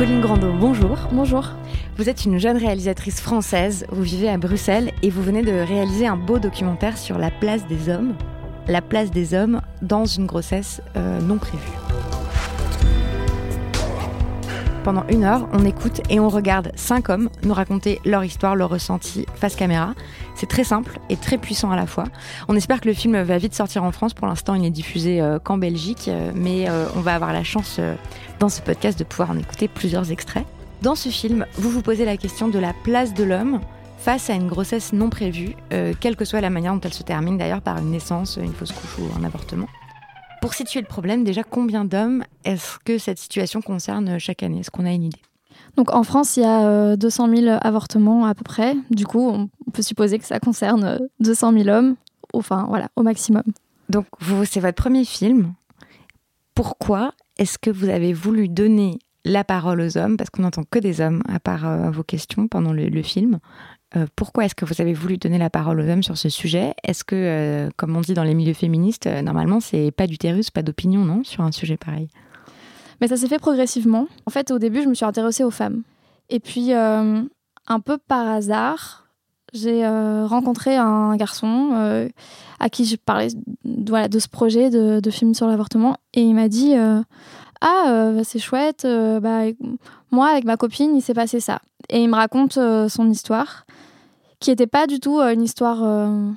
Colline 0.00 0.22
Grandot, 0.22 0.54
bonjour. 0.58 0.96
Bonjour. 1.12 1.50
Vous 1.98 2.08
êtes 2.08 2.24
une 2.24 2.38
jeune 2.38 2.56
réalisatrice 2.56 3.20
française, 3.20 3.84
vous 3.90 4.00
vivez 4.00 4.30
à 4.30 4.38
Bruxelles 4.38 4.92
et 5.02 5.10
vous 5.10 5.22
venez 5.22 5.42
de 5.42 5.52
réaliser 5.52 6.06
un 6.06 6.16
beau 6.16 6.38
documentaire 6.38 6.96
sur 6.96 7.18
la 7.18 7.30
place 7.30 7.66
des 7.66 7.90
hommes, 7.90 8.14
la 8.66 8.80
place 8.80 9.10
des 9.10 9.34
hommes 9.34 9.60
dans 9.82 10.06
une 10.06 10.24
grossesse 10.24 10.80
euh, 10.96 11.20
non 11.20 11.36
prévue. 11.36 11.76
Pendant 14.84 15.06
une 15.08 15.22
heure, 15.22 15.46
on 15.52 15.66
écoute 15.66 16.00
et 16.08 16.18
on 16.18 16.30
regarde 16.30 16.72
cinq 16.76 17.10
hommes 17.10 17.28
nous 17.42 17.52
raconter 17.52 18.00
leur 18.06 18.24
histoire, 18.24 18.56
leur 18.56 18.70
ressenti 18.70 19.26
face 19.34 19.54
caméra. 19.54 19.92
C'est 20.40 20.46
très 20.46 20.64
simple 20.64 20.98
et 21.10 21.18
très 21.18 21.36
puissant 21.36 21.70
à 21.70 21.76
la 21.76 21.86
fois. 21.86 22.04
On 22.48 22.56
espère 22.56 22.80
que 22.80 22.88
le 22.88 22.94
film 22.94 23.20
va 23.20 23.36
vite 23.36 23.54
sortir 23.54 23.84
en 23.84 23.92
France. 23.92 24.14
Pour 24.14 24.26
l'instant, 24.26 24.54
il 24.54 24.62
n'est 24.62 24.70
diffusé 24.70 25.20
euh, 25.20 25.38
qu'en 25.38 25.58
Belgique, 25.58 26.08
euh, 26.08 26.32
mais 26.34 26.66
euh, 26.66 26.86
on 26.96 27.00
va 27.00 27.14
avoir 27.14 27.34
la 27.34 27.44
chance 27.44 27.78
dans 28.38 28.48
ce 28.48 28.62
podcast 28.62 28.98
de 28.98 29.04
pouvoir 29.04 29.32
en 29.32 29.36
écouter 29.36 29.68
plusieurs 29.68 30.10
extraits. 30.10 30.46
Dans 30.80 30.94
ce 30.94 31.10
film, 31.10 31.44
vous 31.56 31.68
vous 31.68 31.82
posez 31.82 32.06
la 32.06 32.16
question 32.16 32.48
de 32.48 32.58
la 32.58 32.72
place 32.72 33.12
de 33.12 33.22
l'homme 33.22 33.60
face 33.98 34.30
à 34.30 34.32
une 34.32 34.48
grossesse 34.48 34.94
non 34.94 35.10
prévue, 35.10 35.54
quelle 36.00 36.16
que 36.16 36.24
soit 36.24 36.40
la 36.40 36.48
manière 36.48 36.72
dont 36.72 36.80
elle 36.80 36.94
se 36.94 37.02
termine, 37.02 37.36
d'ailleurs 37.36 37.60
par 37.60 37.76
une 37.76 37.90
naissance, 37.90 38.38
une 38.42 38.54
fausse 38.54 38.72
couche 38.72 38.96
ou 38.98 39.20
un 39.20 39.24
avortement. 39.24 39.66
Pour 40.40 40.54
situer 40.54 40.80
le 40.80 40.86
problème, 40.86 41.22
déjà, 41.22 41.42
combien 41.42 41.84
d'hommes 41.84 42.24
est-ce 42.46 42.78
que 42.82 42.96
cette 42.96 43.18
situation 43.18 43.60
concerne 43.60 44.18
chaque 44.18 44.42
année? 44.42 44.60
Est-ce 44.60 44.70
qu'on 44.70 44.86
a 44.86 44.92
une 44.92 45.04
idée? 45.04 45.20
Donc 45.76 45.92
en 45.94 46.02
France, 46.02 46.36
il 46.36 46.42
y 46.42 46.46
a 46.46 46.96
200 46.96 47.34
000 47.34 47.58
avortements 47.62 48.26
à 48.26 48.34
peu 48.34 48.44
près. 48.44 48.76
Du 48.90 49.06
coup, 49.06 49.30
on 49.30 49.70
peut 49.70 49.82
supposer 49.82 50.18
que 50.18 50.26
ça 50.26 50.40
concerne 50.40 50.98
200 51.20 51.52
000 51.52 51.68
hommes, 51.68 51.96
enfin 52.32 52.66
voilà, 52.68 52.88
au 52.96 53.02
maximum. 53.02 53.44
Donc 53.88 54.06
vous, 54.20 54.44
c'est 54.44 54.60
votre 54.60 54.82
premier 54.82 55.04
film. 55.04 55.54
Pourquoi 56.54 57.12
est-ce 57.38 57.58
que 57.58 57.70
vous 57.70 57.88
avez 57.88 58.12
voulu 58.12 58.48
donner 58.48 58.98
la 59.24 59.44
parole 59.44 59.80
aux 59.80 59.96
hommes? 59.96 60.16
Parce 60.16 60.30
qu'on 60.30 60.42
n'entend 60.42 60.64
que 60.68 60.78
des 60.78 61.00
hommes, 61.00 61.22
à 61.28 61.40
part 61.40 61.66
euh, 61.66 61.90
vos 61.90 62.02
questions 62.02 62.48
pendant 62.48 62.72
le 62.72 63.02
film. 63.02 63.38
Euh, 63.96 64.06
pourquoi 64.14 64.44
est-ce 64.44 64.54
que 64.54 64.64
vous 64.64 64.80
avez 64.80 64.92
voulu 64.92 65.16
donner 65.16 65.38
la 65.38 65.50
parole 65.50 65.80
aux 65.80 65.88
hommes 65.88 66.02
sur 66.02 66.16
ce 66.16 66.28
sujet? 66.28 66.74
Est-ce 66.84 67.02
que, 67.02 67.16
euh, 67.16 67.70
comme 67.76 67.96
on 67.96 68.00
dit 68.00 68.14
dans 68.14 68.22
les 68.22 68.34
milieux 68.34 68.54
féministes, 68.54 69.06
euh, 69.06 69.22
normalement, 69.22 69.58
c'est 69.58 69.90
pas 69.90 70.06
d'utérus, 70.06 70.50
pas 70.50 70.62
d'opinion, 70.62 71.04
non, 71.04 71.24
sur 71.24 71.42
un 71.42 71.50
sujet 71.50 71.76
pareil? 71.76 72.08
Mais 73.00 73.08
ça 73.08 73.16
s'est 73.16 73.28
fait 73.28 73.38
progressivement. 73.38 74.06
En 74.26 74.30
fait, 74.30 74.50
au 74.50 74.58
début, 74.58 74.82
je 74.82 74.88
me 74.88 74.94
suis 74.94 75.04
intéressée 75.04 75.44
aux 75.44 75.50
femmes. 75.50 75.82
Et 76.28 76.40
puis, 76.40 76.72
un 76.72 77.80
peu 77.84 77.98
par 77.98 78.28
hasard, 78.28 79.06
j'ai 79.52 79.86
rencontré 79.86 80.76
un 80.76 81.16
garçon 81.16 82.08
à 82.60 82.68
qui 82.68 82.84
je 82.84 82.96
parlais 82.96 83.28
voilà, 83.64 84.08
de 84.08 84.18
ce 84.18 84.28
projet 84.28 84.70
de, 84.70 85.00
de 85.00 85.10
film 85.10 85.34
sur 85.34 85.46
l'avortement. 85.46 85.96
Et 86.14 86.22
il 86.22 86.34
m'a 86.34 86.48
dit 86.48 86.74
Ah, 87.60 88.12
c'est 88.22 88.38
chouette, 88.38 88.86
bah, 88.86 89.42
moi, 90.10 90.28
avec 90.28 90.44
ma 90.44 90.56
copine, 90.56 90.94
il 90.94 91.02
s'est 91.02 91.14
passé 91.14 91.40
ça. 91.40 91.60
Et 91.88 92.02
il 92.02 92.08
me 92.08 92.16
raconte 92.16 92.54
son 92.88 93.10
histoire 93.10 93.64
qui 94.40 94.50
n'était 94.50 94.66
pas 94.66 94.86
du 94.86 94.98
tout 94.98 95.20
euh, 95.20 95.32
une 95.32 95.42
histoire 95.42 95.84
euh, 95.84 96.30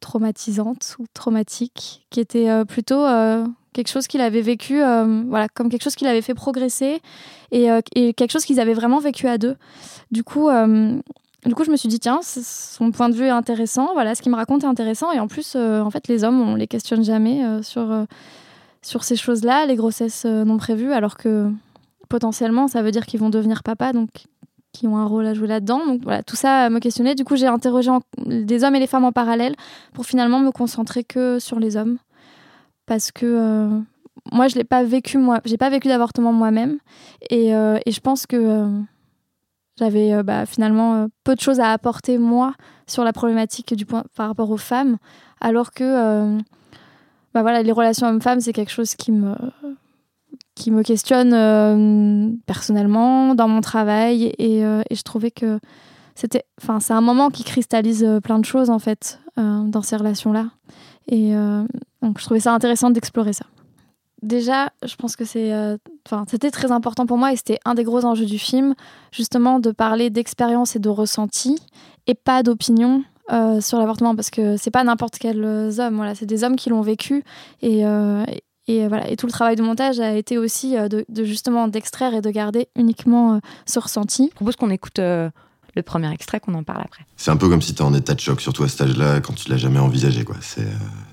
traumatisante 0.00 0.96
ou 0.98 1.06
traumatique, 1.12 2.06
qui 2.08 2.20
était 2.20 2.48
euh, 2.48 2.64
plutôt 2.64 3.04
quelque 3.78 3.92
chose 3.92 4.08
qu'il 4.08 4.20
avait 4.20 4.40
vécu, 4.40 4.80
voilà, 5.28 5.46
comme 5.54 5.68
quelque 5.68 5.84
chose 5.84 5.94
qu'il 5.94 6.08
avait 6.08 6.20
fait 6.20 6.34
progresser 6.34 7.00
et, 7.52 7.68
quelque 7.94 8.32
chose 8.32 8.44
qu'ils 8.44 8.58
avaient 8.58 8.74
vraiment 8.74 8.98
vécu 8.98 9.28
à 9.28 9.38
deux. 9.38 9.54
Du 10.10 10.24
coup, 10.24 10.48
du 11.46 11.54
coup, 11.54 11.62
je 11.62 11.70
me 11.70 11.76
suis 11.76 11.88
dit 11.88 12.00
tiens, 12.00 12.18
son 12.22 12.90
point 12.90 13.08
de 13.08 13.14
vue 13.14 13.26
est 13.26 13.30
intéressant. 13.30 13.90
Voilà, 13.92 14.16
ce 14.16 14.22
qu'il 14.22 14.32
me 14.32 14.36
raconte 14.36 14.64
est 14.64 14.66
intéressant. 14.66 15.12
Et 15.12 15.20
en 15.20 15.28
plus, 15.28 15.54
en 15.54 15.90
fait, 15.90 16.08
les 16.08 16.24
hommes, 16.24 16.40
on 16.40 16.56
les 16.56 16.66
questionne 16.66 17.04
jamais 17.04 17.40
sur 17.62 18.06
sur 18.82 19.04
ces 19.04 19.16
choses-là, 19.16 19.66
les 19.66 19.76
grossesses 19.76 20.24
non 20.24 20.56
prévues, 20.56 20.92
alors 20.92 21.16
que 21.16 21.50
potentiellement, 22.08 22.66
ça 22.66 22.82
veut 22.82 22.90
dire 22.90 23.06
qu'ils 23.06 23.20
vont 23.20 23.30
devenir 23.30 23.62
papa, 23.62 23.92
donc 23.92 24.08
qui 24.72 24.88
ont 24.88 24.96
un 24.96 25.06
rôle 25.06 25.26
à 25.26 25.34
jouer 25.34 25.46
là-dedans. 25.46 25.86
Donc 25.86 26.02
voilà, 26.02 26.24
tout 26.24 26.36
ça 26.36 26.68
me 26.68 26.80
questionnait. 26.80 27.14
Du 27.14 27.24
coup, 27.24 27.36
j'ai 27.36 27.46
interrogé 27.46 27.90
des 28.26 28.64
hommes 28.64 28.74
et 28.74 28.80
les 28.80 28.88
femmes 28.88 29.04
en 29.04 29.12
parallèle 29.12 29.54
pour 29.92 30.04
finalement 30.04 30.40
me 30.40 30.50
concentrer 30.50 31.04
que 31.04 31.38
sur 31.38 31.60
les 31.60 31.76
hommes. 31.76 31.98
Parce 32.88 33.12
que 33.12 33.26
euh, 33.26 33.80
moi, 34.32 34.48
je 34.48 34.56
l'ai 34.56 34.64
pas 34.64 34.82
vécu, 34.82 35.18
moi. 35.18 35.40
J'ai 35.44 35.58
pas 35.58 35.68
vécu 35.68 35.88
d'avortement 35.88 36.32
moi-même. 36.32 36.78
Et, 37.30 37.54
euh, 37.54 37.78
et, 37.84 37.92
je 37.92 38.00
pense 38.00 38.26
que 38.26 38.36
euh, 38.36 38.80
j'avais 39.78 40.22
bah, 40.22 40.46
finalement 40.46 41.06
peu 41.22 41.34
de 41.34 41.40
choses 41.40 41.60
à 41.60 41.70
apporter, 41.70 42.16
moi, 42.16 42.54
sur 42.86 43.04
la 43.04 43.12
problématique 43.12 43.74
du 43.74 43.84
point, 43.84 44.04
par 44.16 44.28
rapport 44.28 44.50
aux 44.50 44.56
femmes. 44.56 44.96
Alors 45.40 45.72
que 45.72 46.38
bah, 47.34 47.42
voilà, 47.42 47.62
les 47.62 47.72
relations 47.72 48.08
hommes-femmes, 48.08 48.40
c'est 48.40 48.54
quelque 48.54 48.72
chose 48.72 48.94
qui 48.94 49.12
me 49.12 49.34
qui 50.54 50.72
me 50.72 50.82
questionne 50.82 52.40
personnellement, 52.46 53.34
dans 53.34 53.48
mon 53.48 53.60
travail. 53.60 54.32
Euh, 54.40 54.82
et, 54.88 54.94
je 54.94 55.02
trouvais 55.02 55.30
que 55.30 55.60
c'était. 56.14 56.44
Enfin, 56.60 56.80
c'est 56.80 56.94
un 56.94 57.02
moment 57.02 57.28
qui 57.28 57.44
cristallise 57.44 58.18
plein 58.24 58.38
de 58.38 58.46
choses, 58.46 58.70
en 58.70 58.78
fait, 58.78 59.20
dans 59.36 59.82
ces 59.82 59.96
relations-là. 59.96 60.46
Et 61.06 61.34
donc, 62.02 62.18
je 62.18 62.24
trouvais 62.24 62.40
ça 62.40 62.52
intéressant 62.52 62.90
d'explorer 62.90 63.32
ça. 63.32 63.46
Déjà, 64.22 64.70
je 64.84 64.96
pense 64.96 65.14
que 65.14 65.24
c'est, 65.24 65.52
enfin, 66.06 66.24
c'était 66.28 66.50
très 66.50 66.72
important 66.72 67.06
pour 67.06 67.18
moi 67.18 67.32
et 67.32 67.36
c'était 67.36 67.60
un 67.64 67.74
des 67.74 67.84
gros 67.84 68.04
enjeux 68.04 68.26
du 68.26 68.38
film, 68.38 68.74
justement, 69.12 69.60
de 69.60 69.70
parler 69.70 70.10
d'expérience 70.10 70.74
et 70.74 70.80
de 70.80 70.88
ressenti 70.88 71.56
et 72.08 72.14
pas 72.14 72.42
d'opinion 72.42 73.04
sur 73.60 73.78
l'avortement 73.78 74.16
parce 74.16 74.30
que 74.30 74.56
c'est 74.56 74.72
pas 74.72 74.82
n'importe 74.82 75.18
quels 75.18 75.44
hommes, 75.44 75.96
voilà, 75.96 76.16
c'est 76.16 76.26
des 76.26 76.42
hommes 76.42 76.56
qui 76.56 76.68
l'ont 76.68 76.80
vécu 76.80 77.22
et, 77.62 77.84
et 78.68 78.84
euh, 78.84 78.88
voilà, 78.88 79.10
et 79.10 79.16
tout 79.16 79.26
le 79.26 79.32
travail 79.32 79.56
de 79.56 79.62
montage 79.62 79.98
a 79.98 80.14
été 80.14 80.38
aussi 80.38 80.76
euh, 80.76 80.88
de, 80.88 81.24
justement 81.24 81.68
d'extraire 81.68 82.14
et 82.14 82.20
de 82.20 82.30
garder 82.30 82.68
uniquement 82.76 83.34
euh, 83.34 83.38
ce 83.66 83.78
ressenti. 83.78 84.28
Je 84.30 84.34
propose 84.34 84.56
qu'on 84.56 84.70
écoute 84.70 84.98
le 84.98 85.82
premier 85.84 86.12
extrait, 86.12 86.38
qu'on 86.38 86.54
en 86.54 86.64
parle 86.64 86.82
après. 86.84 87.06
C'est 87.16 87.30
un 87.30 87.36
peu 87.36 87.48
comme 87.48 87.62
si 87.62 87.74
tu 87.74 87.82
es 87.82 87.84
en 87.84 87.94
état 87.94 88.14
de 88.14 88.20
choc, 88.20 88.40
surtout 88.40 88.64
à 88.64 88.68
cet 88.68 88.82
âge-là, 88.82 89.20
quand 89.20 89.32
tu 89.34 89.48
l'as 89.48 89.56
jamais 89.56 89.78
envisagé. 89.78 90.24
Quoi. 90.24 90.36
C'est, 90.40 90.66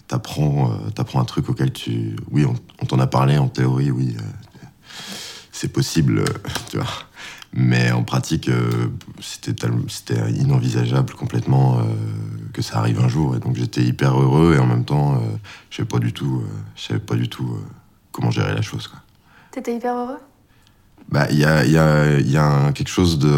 t'apprends, 0.08 0.72
t'apprends 0.94 1.22
un 1.22 1.26
truc 1.26 1.50
auquel 1.50 1.72
tu, 1.72 2.16
oui, 2.32 2.46
on, 2.46 2.86
t'en 2.86 3.00
a 3.00 3.08
parlé 3.08 3.38
en 3.38 3.48
théorie, 3.48 3.92
oui, 3.92 4.16
c'est 5.52 5.72
possible, 5.72 6.24
tu 6.70 6.78
vois. 6.78 6.88
Mais 7.58 7.92
en 7.92 8.04
pratique, 8.04 8.50
c'était, 9.22 9.68
c'était 9.88 10.32
inenvisageable 10.32 11.14
complètement 11.14 11.80
que 12.56 12.62
ça 12.62 12.80
arrive 12.80 13.00
un 13.00 13.08
jour. 13.08 13.36
Et 13.36 13.40
donc 13.40 13.56
j'étais 13.56 13.82
hyper 13.82 14.20
heureux 14.20 14.56
et 14.56 14.60
en 14.60 14.66
même 14.66 14.86
temps, 14.86 15.22
je 15.76 15.78
savais 15.78 15.90
pas 15.90 16.00
du 16.00 16.14
tout, 16.14 16.42
euh, 16.42 16.50
je 16.76 16.84
savais 16.84 17.00
pas 17.02 17.16
du 17.16 17.28
tout 17.28 17.52
euh, 17.54 17.64
comment 18.14 18.32
gérer 18.32 18.56
la 18.56 18.62
chose. 18.62 18.88
Quoi. 18.88 19.00
T'étais 19.52 19.76
hyper 19.76 19.94
heureux? 19.94 20.20
Bah, 21.10 21.28
il 21.30 21.38
y 21.38 21.44
a, 21.44 21.66
y 21.66 21.78
a, 21.78 22.20
y 22.20 22.38
a 22.38 22.72
quelque 22.72 22.88
chose 22.88 23.20
de. 23.20 23.34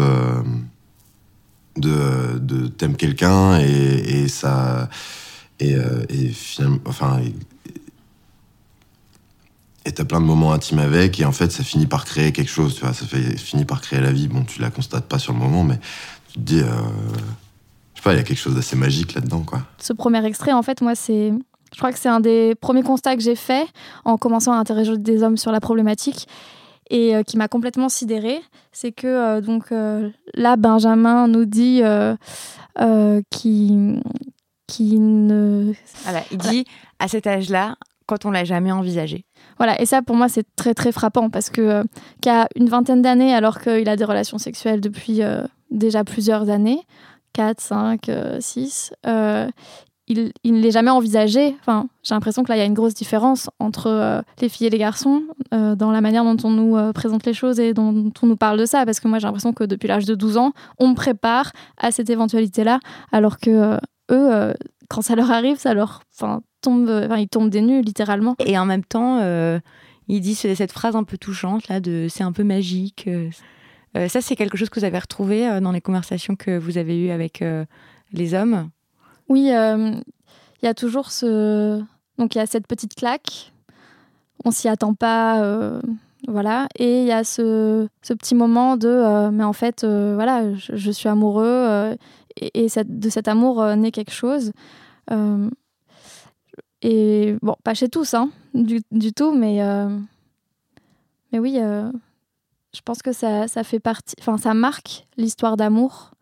de, 1.76 2.38
de 2.38 2.68
t'aimes 2.68 2.96
quelqu'un 2.96 3.58
et, 3.58 4.22
et 4.22 4.28
ça. 4.28 4.88
Et, 5.60 5.74
euh. 5.74 6.04
Enfin. 6.86 7.20
Et 9.84 9.92
t'as 9.92 10.04
plein 10.04 10.20
de 10.20 10.26
moments 10.26 10.52
intimes 10.52 10.80
avec, 10.80 11.18
et 11.18 11.24
en 11.24 11.32
fait, 11.32 11.50
ça 11.50 11.64
finit 11.64 11.86
par 11.86 12.04
créer 12.04 12.30
quelque 12.32 12.50
chose, 12.50 12.74
tu 12.74 12.82
vois. 12.82 12.92
Ça 12.92 13.06
finit 13.06 13.64
par 13.64 13.80
créer 13.80 14.00
la 14.00 14.12
vie. 14.12 14.28
Bon, 14.28 14.44
tu 14.44 14.60
la 14.60 14.70
constates 14.70 15.06
pas 15.06 15.18
sur 15.18 15.32
le 15.32 15.38
moment, 15.38 15.64
mais 15.64 15.78
tu 16.28 16.34
te 16.34 16.40
dis. 16.40 16.60
euh, 16.60 16.66
je 17.94 18.00
sais 18.00 18.02
pas, 18.04 18.12
il 18.12 18.18
y 18.18 18.20
a 18.20 18.22
quelque 18.22 18.38
chose 18.38 18.54
d'assez 18.54 18.76
magique 18.76 19.14
là-dedans, 19.14 19.40
quoi. 19.40 19.62
Ce 19.78 19.92
premier 19.92 20.24
extrait, 20.26 20.52
en 20.52 20.62
fait, 20.62 20.82
moi, 20.82 20.94
c'est. 20.94 21.32
Je 21.72 21.78
crois 21.78 21.92
que 21.92 21.98
c'est 21.98 22.08
un 22.08 22.20
des 22.20 22.54
premiers 22.54 22.82
constats 22.82 23.14
que 23.16 23.22
j'ai 23.22 23.34
fait 23.34 23.66
en 24.04 24.16
commençant 24.16 24.52
à 24.52 24.56
interroger 24.56 24.96
des 24.96 25.22
hommes 25.22 25.36
sur 25.36 25.52
la 25.52 25.60
problématique 25.60 26.26
et 26.90 27.14
euh, 27.14 27.22
qui 27.22 27.36
m'a 27.36 27.48
complètement 27.48 27.88
sidérée. 27.88 28.40
C'est 28.72 28.92
que, 28.92 29.06
euh, 29.06 29.40
donc, 29.40 29.70
là, 30.34 30.56
Benjamin 30.56 31.28
nous 31.28 31.44
dit 31.46 31.82
qu'il 33.30 34.02
qui 34.68 35.00
ne. 35.00 35.72
Voilà, 36.04 36.22
il 36.30 36.38
dit 36.38 36.64
à 37.00 37.08
cet 37.08 37.26
âge-là, 37.26 37.76
quand 38.08 38.24
on 38.24 38.30
l'a 38.30 38.44
jamais 38.44 38.70
envisagé. 38.72 39.24
Voilà, 39.58 39.80
et 39.80 39.86
ça, 39.86 40.02
pour 40.02 40.16
moi, 40.16 40.28
c'est 40.28 40.46
très, 40.56 40.74
très 40.74 40.92
frappant 40.92 41.30
parce 41.30 41.50
que, 41.50 41.60
euh, 41.60 41.84
qu'à 42.22 42.48
une 42.56 42.68
vingtaine 42.68 43.02
d'années, 43.02 43.34
alors 43.34 43.60
qu'il 43.60 43.88
a 43.88 43.96
des 43.96 44.04
relations 44.04 44.38
sexuelles 44.38 44.80
depuis 44.80 45.22
euh, 45.22 45.42
déjà 45.70 46.04
plusieurs 46.04 46.48
années, 46.48 46.80
4, 47.34 47.60
5, 47.60 48.10
6, 48.40 48.94
euh, 49.06 49.48
il, 50.06 50.32
il 50.42 50.54
ne 50.54 50.60
l'est 50.60 50.70
jamais 50.70 50.90
envisagé. 50.90 51.54
Enfin, 51.60 51.86
j'ai 52.02 52.14
l'impression 52.14 52.42
que 52.42 52.48
là, 52.48 52.56
il 52.56 52.60
y 52.60 52.62
a 52.62 52.66
une 52.66 52.74
grosse 52.74 52.94
différence 52.94 53.50
entre 53.58 53.88
euh, 53.88 54.22
les 54.40 54.48
filles 54.48 54.68
et 54.68 54.70
les 54.70 54.78
garçons 54.78 55.22
dans 55.52 55.90
la 55.90 56.00
manière 56.00 56.24
dont 56.24 56.36
on 56.44 56.50
nous 56.50 56.92
présente 56.92 57.24
les 57.24 57.32
choses 57.32 57.58
et 57.58 57.72
dont 57.72 58.12
on 58.22 58.26
nous 58.26 58.36
parle 58.36 58.58
de 58.58 58.66
ça. 58.66 58.84
Parce 58.84 59.00
que 59.00 59.08
moi, 59.08 59.18
j'ai 59.18 59.26
l'impression 59.26 59.52
que 59.54 59.64
depuis 59.64 59.88
l'âge 59.88 60.04
de 60.04 60.14
12 60.14 60.36
ans, 60.36 60.52
on 60.78 60.88
me 60.88 60.94
prépare 60.94 61.52
à 61.78 61.90
cette 61.90 62.10
éventualité-là, 62.10 62.80
alors 63.12 63.38
que 63.38 63.78
eux, 64.10 64.32
euh, 64.32 64.52
quand 64.88 65.02
ça 65.02 65.14
leur 65.14 65.30
arrive, 65.30 65.58
ça 65.58 65.74
leur 65.74 66.02
enfin, 66.14 66.40
tombe, 66.60 66.88
enfin, 66.88 67.18
ils 67.18 67.28
tombent 67.28 67.50
des 67.50 67.60
nues, 67.60 67.82
littéralement. 67.82 68.34
Et 68.44 68.58
en 68.58 68.66
même 68.66 68.84
temps, 68.84 69.18
euh, 69.20 69.58
il 70.08 70.20
dit 70.20 70.34
ce- 70.34 70.54
cette 70.54 70.72
phrase 70.72 70.96
un 70.96 71.04
peu 71.04 71.18
touchante 71.18 71.68
là 71.68 71.80
de 71.80 72.06
c'est 72.08 72.24
un 72.24 72.32
peu 72.32 72.44
magique. 72.44 73.04
euh. 73.06 73.30
Euh, 73.96 74.08
ça, 74.08 74.20
c'est 74.20 74.36
quelque 74.36 74.56
chose 74.58 74.68
que 74.68 74.78
vous 74.78 74.84
avez 74.84 74.98
retrouvé 74.98 75.60
dans 75.62 75.72
les 75.72 75.80
conversations 75.80 76.36
que 76.36 76.58
vous 76.58 76.76
avez 76.78 77.06
eues 77.06 77.10
avec 77.10 77.40
euh, 77.42 77.64
les 78.12 78.34
hommes? 78.34 78.68
Oui, 79.28 79.44
il 79.48 80.02
y 80.62 80.66
a 80.66 80.74
toujours 80.74 81.10
ce. 81.10 81.80
Donc, 82.18 82.34
il 82.34 82.38
y 82.38 82.40
a 82.40 82.46
cette 82.46 82.66
petite 82.66 82.94
claque. 82.94 83.52
On 84.44 84.50
s'y 84.50 84.68
attend 84.68 84.94
pas. 84.94 85.42
voilà. 86.26 86.66
Et 86.78 87.00
il 87.02 87.06
y 87.06 87.12
a 87.12 87.24
ce, 87.24 87.88
ce 88.02 88.12
petit 88.14 88.34
moment 88.34 88.76
de. 88.76 89.28
mais 89.30 89.44
en 89.44 89.52
fait, 89.54 89.84
voilà, 89.84 90.54
je, 90.54 90.76
je 90.76 90.90
suis 90.90 91.08
amoureux. 91.08 91.96
Et 92.40 92.68
de 92.84 93.08
cet 93.08 93.28
amour 93.28 93.60
euh, 93.62 93.76
naît 93.76 93.90
quelque 93.90 94.12
chose. 94.12 94.52
Euh, 95.10 95.48
et 96.82 97.36
bon, 97.42 97.56
pas 97.64 97.74
chez 97.74 97.88
tous, 97.88 98.14
hein, 98.14 98.30
du, 98.54 98.80
du 98.90 99.12
tout, 99.12 99.32
mais. 99.32 99.62
euh, 99.62 99.88
mais 101.32 101.38
oui, 101.38 101.58
je 101.58 102.80
pense 102.84 103.02
que 103.02 103.12
ça, 103.12 103.48
ça 103.48 103.62
fait 103.64 103.80
partie. 103.80 104.14
Enfin, 104.20 104.38
ça 104.38 104.54
marque 104.54 105.06
l'histoire 105.18 105.56
d'amour 105.58 106.12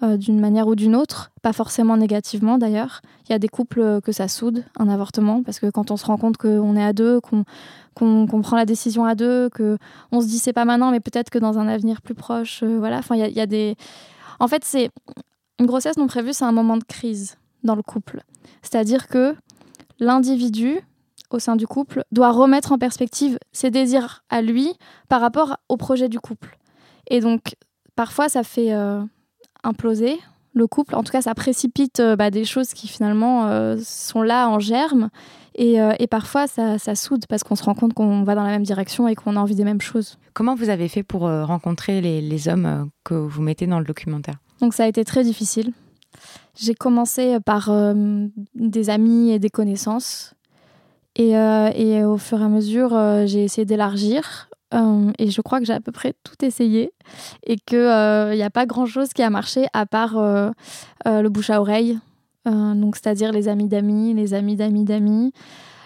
d'une 0.00 0.38
manière 0.40 0.68
ou 0.68 0.76
d'une 0.76 0.94
autre, 0.94 1.32
pas 1.42 1.52
forcément 1.52 1.96
négativement 1.96 2.56
d'ailleurs. 2.56 3.02
Il 3.28 3.32
y 3.32 3.34
a 3.34 3.38
des 3.38 3.48
couples 3.48 4.00
que 4.00 4.12
ça 4.12 4.28
soude, 4.28 4.64
un 4.78 4.88
avortement, 4.88 5.42
parce 5.42 5.58
que 5.58 5.68
quand 5.70 5.90
on 5.90 5.96
se 5.96 6.06
rend 6.06 6.16
compte 6.16 6.36
qu'on 6.36 6.76
est 6.76 6.84
à 6.84 6.92
deux, 6.92 7.20
qu'on 7.20 7.44
qu'on 7.94 8.26
qu'on 8.26 8.40
prend 8.40 8.56
la 8.56 8.64
décision 8.64 9.04
à 9.04 9.14
deux, 9.16 9.50
que 9.50 9.76
on 10.12 10.20
se 10.20 10.28
dit 10.28 10.38
c'est 10.38 10.52
pas 10.52 10.64
maintenant, 10.64 10.92
mais 10.92 11.00
peut-être 11.00 11.30
que 11.30 11.38
dans 11.38 11.58
un 11.58 11.66
avenir 11.66 12.00
plus 12.00 12.14
proche, 12.14 12.62
voilà. 12.62 12.98
Enfin, 12.98 13.16
il 13.16 13.36
y 13.36 13.40
a 13.40 13.46
des. 13.46 13.74
En 14.40 14.46
fait, 14.46 14.64
c'est 14.64 14.90
une 15.58 15.66
grossesse 15.66 15.96
non 15.96 16.06
prévue, 16.06 16.32
c'est 16.32 16.44
un 16.44 16.52
moment 16.52 16.76
de 16.76 16.84
crise 16.84 17.36
dans 17.64 17.74
le 17.74 17.82
couple. 17.82 18.22
C'est-à-dire 18.62 19.08
que 19.08 19.34
l'individu 19.98 20.80
au 21.30 21.38
sein 21.38 21.56
du 21.56 21.66
couple 21.66 22.04
doit 22.12 22.30
remettre 22.30 22.72
en 22.72 22.78
perspective 22.78 23.38
ses 23.52 23.70
désirs 23.70 24.24
à 24.30 24.42
lui 24.42 24.72
par 25.08 25.20
rapport 25.20 25.56
au 25.68 25.76
projet 25.76 26.08
du 26.08 26.20
couple. 26.20 26.58
Et 27.10 27.20
donc, 27.20 27.54
parfois, 27.96 28.28
ça 28.28 28.42
fait 28.42 28.72
euh, 28.72 29.02
imploser 29.64 30.18
le 30.54 30.66
couple. 30.66 30.94
En 30.94 31.02
tout 31.02 31.12
cas, 31.12 31.22
ça 31.22 31.34
précipite 31.34 32.00
euh, 32.00 32.16
bah, 32.16 32.30
des 32.30 32.44
choses 32.44 32.72
qui 32.72 32.88
finalement 32.88 33.46
euh, 33.46 33.76
sont 33.82 34.22
là 34.22 34.48
en 34.48 34.58
germe. 34.58 35.10
Et, 35.60 36.06
parfois, 36.08 36.46
ça, 36.46 36.78
ça 36.78 36.94
soude 36.94 37.24
parce 37.28 37.42
qu'on 37.42 37.56
se 37.56 37.64
rend 37.64 37.74
compte 37.74 37.92
qu'on 37.92 38.22
va 38.22 38.36
dans 38.36 38.44
la 38.44 38.50
même 38.50 38.62
direction 38.62 39.08
et 39.08 39.16
qu'on 39.16 39.34
a 39.34 39.40
envie 39.40 39.56
des 39.56 39.64
mêmes 39.64 39.80
choses. 39.80 40.16
Comment 40.32 40.54
vous 40.54 40.68
avez 40.68 40.86
fait 40.86 41.02
pour 41.02 41.22
rencontrer 41.22 42.00
les, 42.00 42.48
hommes 42.48 42.88
que 43.02 43.14
vous 43.14 43.42
mettez 43.42 43.66
dans 43.66 43.80
le 43.80 43.84
documentaire? 43.84 44.36
Donc, 44.60 44.74
ça 44.74 44.84
a 44.84 44.86
été 44.86 45.04
très 45.04 45.24
difficile. 45.24 45.72
J'ai 46.60 46.74
commencé 46.74 47.38
par 47.40 47.70
euh, 47.70 48.26
des 48.54 48.90
amis 48.90 49.30
et 49.30 49.38
des 49.38 49.50
connaissances. 49.50 50.34
Et, 51.14 51.36
euh, 51.36 51.70
et 51.74 52.04
au 52.04 52.18
fur 52.18 52.40
et 52.40 52.44
à 52.44 52.48
mesure, 52.48 52.94
euh, 52.94 53.26
j'ai 53.26 53.44
essayé 53.44 53.64
d'élargir. 53.64 54.48
Et 55.18 55.30
je 55.30 55.40
crois 55.40 55.60
que 55.60 55.64
j'ai 55.64 55.72
à 55.72 55.80
peu 55.80 55.92
près 55.92 56.14
tout 56.24 56.44
essayé. 56.44 56.92
Et 57.46 57.56
qu'il 57.56 57.78
n'y 57.78 58.42
a 58.42 58.50
pas 58.52 58.66
grand-chose 58.66 59.08
qui 59.14 59.22
a 59.22 59.30
marché 59.30 59.66
à 59.72 59.86
part 59.86 60.14
le 61.06 61.28
bouche 61.28 61.48
à 61.48 61.60
oreille. 61.60 61.98
Donc, 62.44 62.96
c'est-à-dire 62.96 63.32
les 63.32 63.48
amis 63.48 63.66
d'amis, 63.66 64.12
les 64.12 64.34
amis 64.34 64.56
d'amis 64.56 64.84
d'amis. 64.84 65.32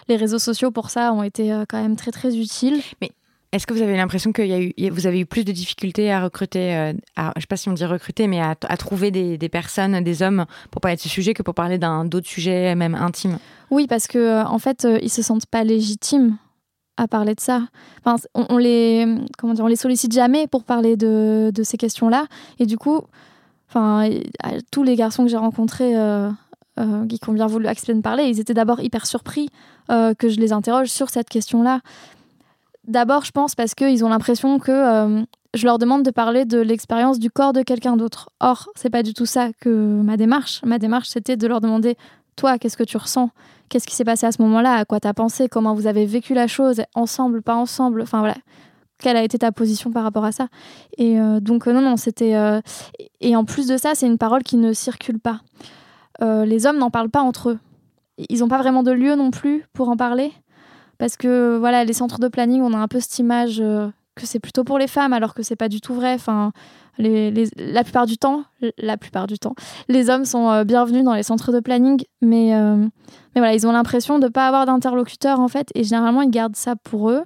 Les 0.08 0.16
réseaux 0.16 0.40
sociaux, 0.40 0.72
pour 0.72 0.90
ça, 0.90 1.12
ont 1.12 1.22
été 1.22 1.56
quand 1.68 1.80
même 1.80 1.94
très, 1.94 2.10
très 2.10 2.36
utiles. 2.36 2.82
Est-ce 3.52 3.66
que 3.66 3.74
vous 3.74 3.82
avez 3.82 3.98
l'impression 3.98 4.32
que 4.32 4.90
vous 4.90 5.06
avez 5.06 5.20
eu 5.20 5.26
plus 5.26 5.44
de 5.44 5.52
difficultés 5.52 6.10
à 6.10 6.22
recruter, 6.24 6.74
euh, 6.74 6.94
à, 7.16 7.32
je 7.36 7.42
sais 7.42 7.46
pas 7.46 7.58
si 7.58 7.68
on 7.68 7.74
dit 7.74 7.84
recruter, 7.84 8.26
mais 8.26 8.40
à, 8.40 8.54
à 8.66 8.76
trouver 8.78 9.10
des, 9.10 9.36
personnes, 9.50 10.02
des 10.02 10.22
hommes 10.22 10.46
pour 10.70 10.80
parler 10.80 10.96
de 10.96 11.02
ce 11.02 11.10
sujet 11.10 11.34
que 11.34 11.42
pour 11.42 11.52
parler 11.54 11.76
d'un 11.76 12.06
d'autres 12.06 12.26
sujets 12.28 12.74
même 12.74 12.94
intimes? 12.94 13.38
Oui, 13.70 13.86
parce 13.86 14.06
que 14.06 14.18
euh, 14.18 14.44
en 14.46 14.58
fait, 14.58 14.86
euh, 14.86 14.98
ils 15.02 15.10
se 15.10 15.20
sentent 15.20 15.44
pas 15.44 15.64
légitimes 15.64 16.38
à 16.96 17.06
parler 17.08 17.34
de 17.34 17.40
ça. 17.40 17.68
Enfin, 18.02 18.16
on, 18.34 18.46
on 18.48 18.56
les, 18.56 19.06
comment 19.36 19.52
dire, 19.52 19.64
on 19.64 19.68
les 19.68 19.76
sollicite 19.76 20.12
jamais 20.12 20.46
pour 20.46 20.64
parler 20.64 20.96
de, 20.96 21.50
de 21.54 21.62
ces 21.62 21.76
questions-là. 21.76 22.28
Et 22.58 22.64
du 22.64 22.78
coup, 22.78 23.02
enfin, 23.68 24.08
à- 24.42 24.52
tous 24.70 24.82
les 24.82 24.96
garçons 24.96 25.24
que 25.24 25.30
j'ai 25.30 25.36
rencontrés 25.36 25.92
qui 26.76 27.28
ont 27.28 27.32
bien 27.34 27.46
voulu 27.46 27.66
me 27.66 28.00
parler, 28.00 28.24
ils 28.24 28.40
étaient 28.40 28.54
d'abord 28.54 28.80
hyper 28.80 29.04
surpris 29.04 29.50
que 29.88 30.28
je 30.28 30.40
les 30.40 30.52
interroge 30.54 30.88
sur 30.88 31.10
cette 31.10 31.28
question-là. 31.28 31.80
D'abord, 32.86 33.24
je 33.24 33.30
pense 33.30 33.54
parce 33.54 33.74
qu'ils 33.74 34.04
ont 34.04 34.08
l'impression 34.08 34.58
que 34.58 34.72
euh, 34.72 35.22
je 35.54 35.64
leur 35.64 35.78
demande 35.78 36.02
de 36.02 36.10
parler 36.10 36.44
de 36.44 36.58
l'expérience 36.58 37.18
du 37.18 37.30
corps 37.30 37.52
de 37.52 37.62
quelqu'un 37.62 37.96
d'autre. 37.96 38.30
Or, 38.40 38.68
c'est 38.74 38.90
pas 38.90 39.02
du 39.02 39.14
tout 39.14 39.26
ça 39.26 39.50
que 39.60 39.70
ma 40.02 40.16
démarche. 40.16 40.60
Ma 40.64 40.78
démarche, 40.78 41.08
c'était 41.08 41.36
de 41.36 41.46
leur 41.46 41.60
demander 41.60 41.96
toi, 42.34 42.58
qu'est-ce 42.58 42.76
que 42.76 42.82
tu 42.82 42.96
ressens? 42.96 43.30
Qu'est-ce 43.68 43.86
qui 43.86 43.94
s'est 43.94 44.04
passé 44.04 44.26
à 44.26 44.32
ce 44.32 44.42
moment-là? 44.42 44.74
À 44.74 44.84
quoi 44.84 44.98
t'as 44.98 45.12
pensé? 45.12 45.48
Comment 45.48 45.74
vous 45.74 45.86
avez 45.86 46.06
vécu 46.06 46.34
la 46.34 46.48
chose? 46.48 46.82
Ensemble, 46.94 47.40
pas 47.40 47.54
ensemble? 47.54 48.02
Enfin 48.02 48.18
voilà. 48.18 48.36
Quelle 48.98 49.16
a 49.16 49.22
été 49.22 49.38
ta 49.38 49.52
position 49.52 49.90
par 49.90 50.02
rapport 50.02 50.24
à 50.24 50.32
ça? 50.32 50.48
Et 50.96 51.20
euh, 51.20 51.40
donc, 51.40 51.68
euh, 51.68 51.72
non, 51.72 51.82
non, 51.82 51.96
c'était. 51.96 52.34
Et 53.20 53.36
en 53.36 53.44
plus 53.44 53.66
de 53.66 53.76
ça, 53.76 53.94
c'est 53.94 54.06
une 54.06 54.18
parole 54.18 54.42
qui 54.42 54.56
ne 54.56 54.72
circule 54.72 55.20
pas. 55.20 55.40
Les 56.20 56.66
hommes 56.66 56.78
n'en 56.78 56.90
parlent 56.90 57.10
pas 57.10 57.22
entre 57.22 57.50
eux. 57.50 57.58
Ils 58.28 58.40
n'ont 58.40 58.48
pas 58.48 58.58
vraiment 58.58 58.82
de 58.82 58.92
lieu 58.92 59.14
non 59.14 59.30
plus 59.30 59.64
pour 59.72 59.88
en 59.88 59.96
parler. 59.96 60.32
Parce 61.02 61.16
que, 61.16 61.56
voilà, 61.58 61.82
les 61.82 61.94
centres 61.94 62.20
de 62.20 62.28
planning, 62.28 62.62
on 62.62 62.72
a 62.74 62.78
un 62.78 62.86
peu 62.86 63.00
cette 63.00 63.18
image 63.18 63.60
euh, 63.60 63.88
que 64.14 64.24
c'est 64.24 64.38
plutôt 64.38 64.62
pour 64.62 64.78
les 64.78 64.86
femmes, 64.86 65.12
alors 65.12 65.34
que 65.34 65.42
c'est 65.42 65.56
pas 65.56 65.68
du 65.68 65.80
tout 65.80 65.94
vrai. 65.94 66.14
Enfin, 66.14 66.52
les, 66.96 67.32
les- 67.32 67.48
la 67.56 67.82
plupart 67.82 68.06
du 68.06 68.18
temps, 68.18 68.44
la 68.78 68.96
plupart 68.96 69.26
du 69.26 69.36
temps, 69.36 69.56
les 69.88 70.10
hommes 70.10 70.24
sont 70.24 70.48
euh, 70.50 70.62
bienvenus 70.62 71.02
dans 71.02 71.14
les 71.14 71.24
centres 71.24 71.50
de 71.50 71.58
planning, 71.58 72.04
mais, 72.20 72.54
euh, 72.54 72.76
mais 72.76 72.90
voilà, 73.40 73.52
ils 73.52 73.66
ont 73.66 73.72
l'impression 73.72 74.20
de 74.20 74.26
ne 74.26 74.28
pas 74.30 74.46
avoir 74.46 74.64
d'interlocuteur 74.64 75.40
en 75.40 75.48
fait, 75.48 75.70
et 75.74 75.82
généralement 75.82 76.22
ils 76.22 76.30
gardent 76.30 76.54
ça 76.54 76.76
pour 76.76 77.10
eux, 77.10 77.24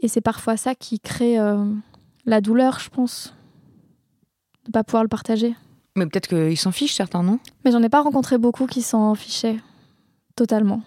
et 0.00 0.08
c'est 0.08 0.20
parfois 0.20 0.58
ça 0.58 0.74
qui 0.74 1.00
crée 1.00 1.38
euh, 1.38 1.64
la 2.26 2.42
douleur, 2.42 2.78
je 2.78 2.90
pense, 2.90 3.34
de 4.64 4.68
ne 4.68 4.72
pas 4.72 4.84
pouvoir 4.84 5.02
le 5.02 5.08
partager. 5.08 5.54
Mais 5.96 6.04
peut-être 6.04 6.28
qu'ils 6.28 6.58
s'en 6.58 6.72
fichent 6.72 6.94
certains, 6.96 7.22
non? 7.22 7.38
Mais 7.64 7.70
j'en 7.72 7.82
ai 7.82 7.88
pas 7.88 8.02
rencontré 8.02 8.36
beaucoup 8.36 8.66
qui 8.66 8.82
s'en 8.82 9.14
fichaient 9.14 9.60
totalement. 10.36 10.82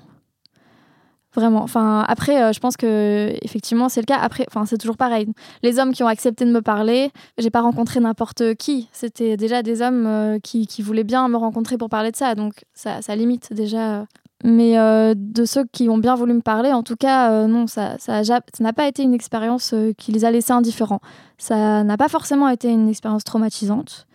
Vraiment. 1.35 1.61
Enfin, 1.63 2.05
après, 2.07 2.41
euh, 2.41 2.53
je 2.53 2.59
pense 2.59 2.77
que 2.77 3.33
effectivement, 3.41 3.89
c'est 3.89 3.99
le 3.99 4.05
cas. 4.05 4.17
Après, 4.17 4.45
enfin, 4.47 4.65
c'est 4.65 4.77
toujours 4.77 4.95
pareil. 4.95 5.27
Les 5.63 5.79
hommes 5.79 5.91
qui 5.91 6.01
ont 6.01 6.07
accepté 6.07 6.45
de 6.45 6.51
me 6.51 6.61
parler, 6.61 7.11
j'ai 7.37 7.49
pas 7.49 7.61
rencontré 7.61 7.99
n'importe 7.99 8.55
qui. 8.55 8.87
C'était 8.93 9.35
déjà 9.35 9.61
des 9.61 9.81
hommes 9.81 10.05
euh, 10.07 10.39
qui, 10.39 10.65
qui 10.65 10.81
voulaient 10.81 11.03
bien 11.03 11.27
me 11.27 11.35
rencontrer 11.35 11.77
pour 11.77 11.89
parler 11.89 12.11
de 12.11 12.15
ça. 12.15 12.35
Donc, 12.35 12.63
ça, 12.73 13.01
ça 13.01 13.15
limite 13.17 13.51
déjà. 13.51 14.05
Mais 14.45 14.77
euh, 14.77 15.13
de 15.15 15.43
ceux 15.43 15.65
qui 15.65 15.89
ont 15.89 15.97
bien 15.97 16.15
voulu 16.15 16.33
me 16.33 16.41
parler, 16.41 16.71
en 16.71 16.83
tout 16.83 16.95
cas, 16.95 17.47
non, 17.47 17.67
ça, 17.67 17.95
ça 17.99 18.21
n'a 18.59 18.73
pas 18.73 18.87
été 18.87 19.03
une 19.03 19.13
expérience 19.13 19.73
qui 19.97 20.11
les 20.11 20.23
a 20.23 20.31
laissés 20.31 20.53
indifférents. 20.53 20.99
Ça 21.37 21.83
n'a 21.83 21.97
pas 21.97 22.09
forcément 22.09 22.47
été 22.47 22.69
une 22.69 22.87
expérience 22.87 23.23
traumatisante. 23.23 24.07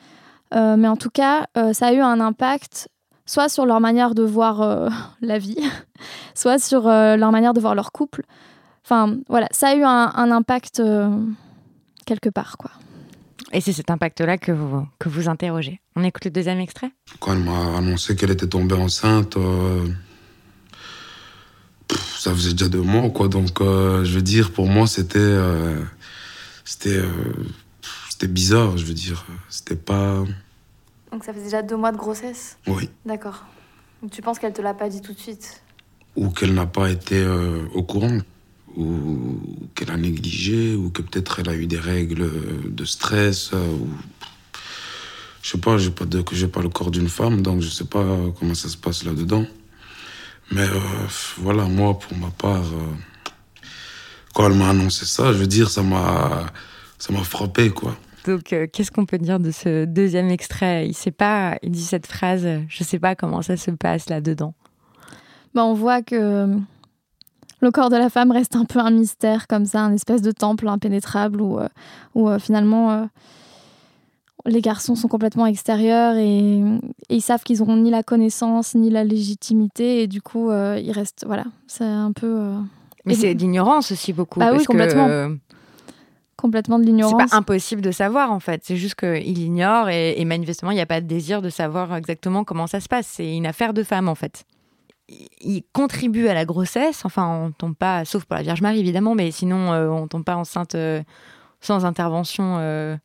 Mais 0.52 0.88
en 0.88 0.96
tout 0.96 1.10
cas, 1.10 1.46
ça 1.72 1.88
a 1.88 1.92
eu 1.92 2.00
un 2.00 2.20
impact 2.20 2.88
soit 3.30 3.48
sur 3.48 3.64
leur 3.64 3.78
manière 3.80 4.14
de 4.16 4.24
voir 4.24 4.60
euh, 4.60 4.88
la 5.20 5.38
vie, 5.38 5.56
soit 6.34 6.58
sur 6.58 6.88
euh, 6.88 7.16
leur 7.16 7.30
manière 7.30 7.54
de 7.54 7.60
voir 7.60 7.76
leur 7.76 7.92
couple. 7.92 8.24
Enfin, 8.84 9.18
voilà, 9.28 9.46
ça 9.52 9.68
a 9.68 9.74
eu 9.76 9.84
un, 9.84 10.10
un 10.14 10.30
impact 10.32 10.80
euh, 10.80 11.08
quelque 12.06 12.28
part, 12.28 12.56
quoi. 12.58 12.72
Et 13.52 13.60
c'est 13.60 13.72
cet 13.72 13.90
impact-là 13.90 14.36
que 14.38 14.50
vous, 14.52 14.84
que 14.98 15.08
vous 15.08 15.28
interrogez. 15.28 15.80
On 15.96 16.02
écoute 16.04 16.24
le 16.24 16.30
deuxième 16.32 16.58
extrait 16.60 16.90
Quand 17.20 17.32
elle 17.34 17.40
m'a 17.44 17.76
annoncé 17.78 18.16
qu'elle 18.16 18.30
était 18.30 18.46
tombée 18.48 18.74
enceinte, 18.76 19.36
euh, 19.36 19.86
pff, 21.88 22.18
ça 22.18 22.32
faisait 22.34 22.52
déjà 22.52 22.68
deux 22.68 22.82
mois, 22.82 23.10
quoi. 23.10 23.28
Donc, 23.28 23.60
euh, 23.60 24.04
je 24.04 24.12
veux 24.14 24.22
dire, 24.22 24.50
pour 24.52 24.66
moi, 24.66 24.86
c'était. 24.88 25.18
euh, 25.20 25.78
c'était. 26.64 26.96
euh, 26.96 27.08
c'était 28.08 28.28
bizarre, 28.28 28.76
je 28.76 28.84
veux 28.84 28.94
dire. 28.94 29.24
C'était 29.48 29.76
pas. 29.76 30.24
Donc 31.12 31.24
ça 31.24 31.32
faisait 31.32 31.44
déjà 31.44 31.62
deux 31.62 31.76
mois 31.76 31.92
de 31.92 31.96
grossesse 31.96 32.58
Oui. 32.66 32.88
D'accord. 33.04 33.44
Donc 34.02 34.10
tu 34.10 34.22
penses 34.22 34.38
qu'elle 34.38 34.52
te 34.52 34.62
l'a 34.62 34.74
pas 34.74 34.88
dit 34.88 35.00
tout 35.02 35.12
de 35.12 35.18
suite 35.18 35.62
Ou 36.16 36.30
qu'elle 36.30 36.54
n'a 36.54 36.66
pas 36.66 36.90
été 36.90 37.16
euh, 37.18 37.64
au 37.74 37.82
courant. 37.82 38.18
Ou 38.76 39.40
qu'elle 39.74 39.90
a 39.90 39.96
négligé. 39.96 40.74
Ou 40.74 40.90
que 40.90 41.02
peut-être 41.02 41.40
elle 41.40 41.48
a 41.48 41.54
eu 41.54 41.66
des 41.66 41.78
règles 41.80 42.30
de 42.72 42.84
stress. 42.84 43.50
euh, 43.52 43.66
ou. 43.72 43.88
Je 45.42 45.48
sais 45.50 45.58
pas, 45.58 45.78
j'ai 45.78 45.90
pas, 45.90 46.04
de, 46.04 46.20
pas 46.20 46.60
le 46.60 46.68
corps 46.68 46.90
d'une 46.90 47.08
femme, 47.08 47.40
donc 47.40 47.62
je 47.62 47.68
sais 47.70 47.86
pas 47.86 48.04
comment 48.38 48.54
ça 48.54 48.68
se 48.68 48.76
passe 48.76 49.04
là-dedans. 49.04 49.46
Mais 50.52 50.68
euh, 50.68 50.78
voilà, 51.38 51.64
moi, 51.64 51.98
pour 51.98 52.14
ma 52.16 52.28
part, 52.28 52.62
euh, 52.64 53.64
quand 54.34 54.46
elle 54.46 54.56
m'a 54.58 54.68
annoncé 54.68 55.06
ça, 55.06 55.32
je 55.32 55.38
veux 55.38 55.46
dire, 55.46 55.70
ça 55.70 55.82
m'a, 55.82 56.44
ça 56.98 57.12
m'a 57.14 57.22
frappé, 57.24 57.70
quoi. 57.70 57.96
Donc, 58.26 58.52
euh, 58.52 58.66
qu'est-ce 58.72 58.90
qu'on 58.90 59.06
peut 59.06 59.18
dire 59.18 59.40
de 59.40 59.50
ce 59.50 59.84
deuxième 59.84 60.28
extrait? 60.28 60.86
Il 60.86 60.94
sait 60.94 61.10
pas, 61.10 61.56
il 61.62 61.70
dit 61.70 61.82
cette 61.82 62.06
phrase, 62.06 62.46
je 62.68 62.84
sais 62.84 62.98
pas 62.98 63.14
comment 63.14 63.42
ça 63.42 63.56
se 63.56 63.70
passe 63.70 64.08
là-dedans. 64.10 64.54
bah, 65.54 65.64
On 65.64 65.74
voit 65.74 66.02
que 66.02 66.14
euh, 66.16 66.56
le 67.60 67.70
corps 67.70 67.88
de 67.90 67.96
la 67.96 68.10
femme 68.10 68.30
reste 68.30 68.56
un 68.56 68.64
peu 68.64 68.78
un 68.78 68.90
mystère, 68.90 69.46
comme 69.46 69.64
ça, 69.64 69.80
un 69.82 69.92
espèce 69.94 70.22
de 70.22 70.32
temple 70.32 70.68
impénétrable 70.68 71.40
où, 71.40 71.58
euh, 71.58 71.68
où 72.14 72.28
finalement 72.38 73.08
les 74.46 74.62
garçons 74.62 74.94
sont 74.94 75.08
complètement 75.08 75.44
extérieurs 75.46 76.16
et, 76.16 76.58
et 76.60 77.14
ils 77.16 77.20
savent 77.20 77.42
qu'ils 77.42 77.58
n'auront 77.58 77.76
ni 77.76 77.90
la 77.90 78.02
connaissance 78.02 78.74
ni 78.74 78.88
la 78.88 79.04
légitimité 79.04 80.02
et 80.02 80.06
du 80.06 80.22
coup 80.22 80.50
euh, 80.50 80.80
ils 80.82 80.92
restent. 80.92 81.24
Voilà, 81.26 81.44
c'est 81.66 81.84
un 81.84 82.12
peu. 82.12 82.26
euh, 82.38 82.58
Mais 83.04 83.14
c'est 83.14 83.34
l'ignorance 83.34 83.92
aussi 83.92 84.12
beaucoup. 84.14 84.40
Bah 84.40 84.46
oui, 84.50 84.56
parce 84.56 84.66
complètement. 84.66 85.08
Complètement 86.40 86.78
de 86.78 86.84
C'est 86.84 86.90
l'ignorance. 86.90 87.30
pas 87.30 87.36
impossible 87.36 87.82
de 87.82 87.90
savoir 87.90 88.32
en 88.32 88.40
fait, 88.40 88.62
c'est 88.64 88.76
juste 88.76 88.94
qu'il 88.96 89.38
ignore 89.38 89.88
et, 89.88 90.18
et 90.20 90.24
manifestement 90.24 90.70
il 90.70 90.74
n'y 90.74 90.80
a 90.80 90.86
pas 90.86 91.00
de 91.00 91.06
désir 91.06 91.42
de 91.42 91.50
savoir 91.50 91.94
exactement 91.96 92.44
comment 92.44 92.66
ça 92.66 92.80
se 92.80 92.88
passe. 92.88 93.06
C'est 93.06 93.36
une 93.36 93.46
affaire 93.46 93.72
de 93.74 93.82
femme 93.82 94.08
en 94.08 94.14
fait. 94.14 94.44
Il- 95.40 95.62
contribue 95.72 96.28
à 96.28 96.34
la 96.34 96.44
grossesse, 96.44 97.04
enfin 97.04 97.26
on 97.28 97.50
tombe 97.52 97.74
pas, 97.76 98.04
sauf 98.04 98.24
pour 98.24 98.36
la 98.36 98.42
Vierge 98.42 98.60
Marie 98.62 98.78
évidemment, 98.80 99.14
mais 99.14 99.30
sinon 99.32 99.72
euh, 99.72 99.88
on 99.88 100.06
tombe 100.08 100.24
pas 100.24 100.36
enceinte 100.36 100.74
euh, 100.76 101.02
sans 101.60 101.84
intervention 101.84 102.58
euh, 102.60 102.96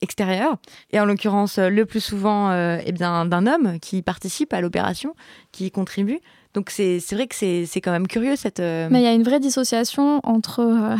extérieure. 0.00 0.56
Et 0.92 1.00
en 1.00 1.04
l'occurrence 1.06 1.58
euh, 1.58 1.68
le 1.70 1.86
plus 1.86 2.00
souvent 2.00 2.52
eh 2.52 2.92
bien 2.92 3.24
d'un 3.26 3.46
homme 3.46 3.78
qui 3.80 4.02
participe 4.02 4.52
à 4.52 4.60
l'opération, 4.60 5.14
qui 5.52 5.66
y 5.66 5.70
contribue. 5.70 6.20
Donc 6.54 6.70
c'est 6.70 7.00
c'est 7.00 7.16
vrai 7.16 7.26
que 7.26 7.34
c'est 7.34 7.66
c'est 7.66 7.80
quand 7.80 7.90
même 7.90 8.06
curieux 8.06 8.36
cette. 8.36 8.60
Mais 8.60 9.00
il 9.00 9.02
y 9.02 9.06
a 9.08 9.12
une 9.12 9.24
vraie 9.24 9.40
dissociation 9.40 10.20
entre 10.22 10.96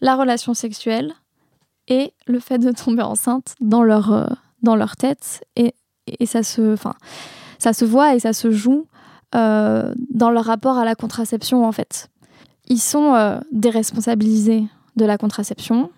la 0.00 0.16
relation 0.16 0.54
sexuelle 0.54 1.14
et 1.88 2.12
le 2.26 2.40
fait 2.40 2.58
de 2.58 2.72
tomber 2.72 3.02
enceinte 3.02 3.54
dans 3.60 3.82
leur, 3.82 4.12
euh, 4.12 4.26
dans 4.62 4.76
leur 4.76 4.96
tête. 4.96 5.44
Et, 5.56 5.74
et 6.06 6.26
ça, 6.26 6.42
se, 6.42 6.76
ça 7.58 7.72
se 7.72 7.84
voit 7.84 8.14
et 8.14 8.20
ça 8.20 8.32
se 8.32 8.50
joue 8.50 8.86
euh, 9.34 9.92
dans 10.10 10.30
leur 10.30 10.44
rapport 10.44 10.78
à 10.78 10.84
la 10.84 10.94
contraception, 10.94 11.64
en 11.64 11.72
fait. 11.72 12.08
Ils 12.68 12.80
sont 12.80 13.14
euh, 13.14 13.38
déresponsabilisés 13.52 14.64
de 14.96 15.04
la 15.04 15.18
contraception. 15.18 15.90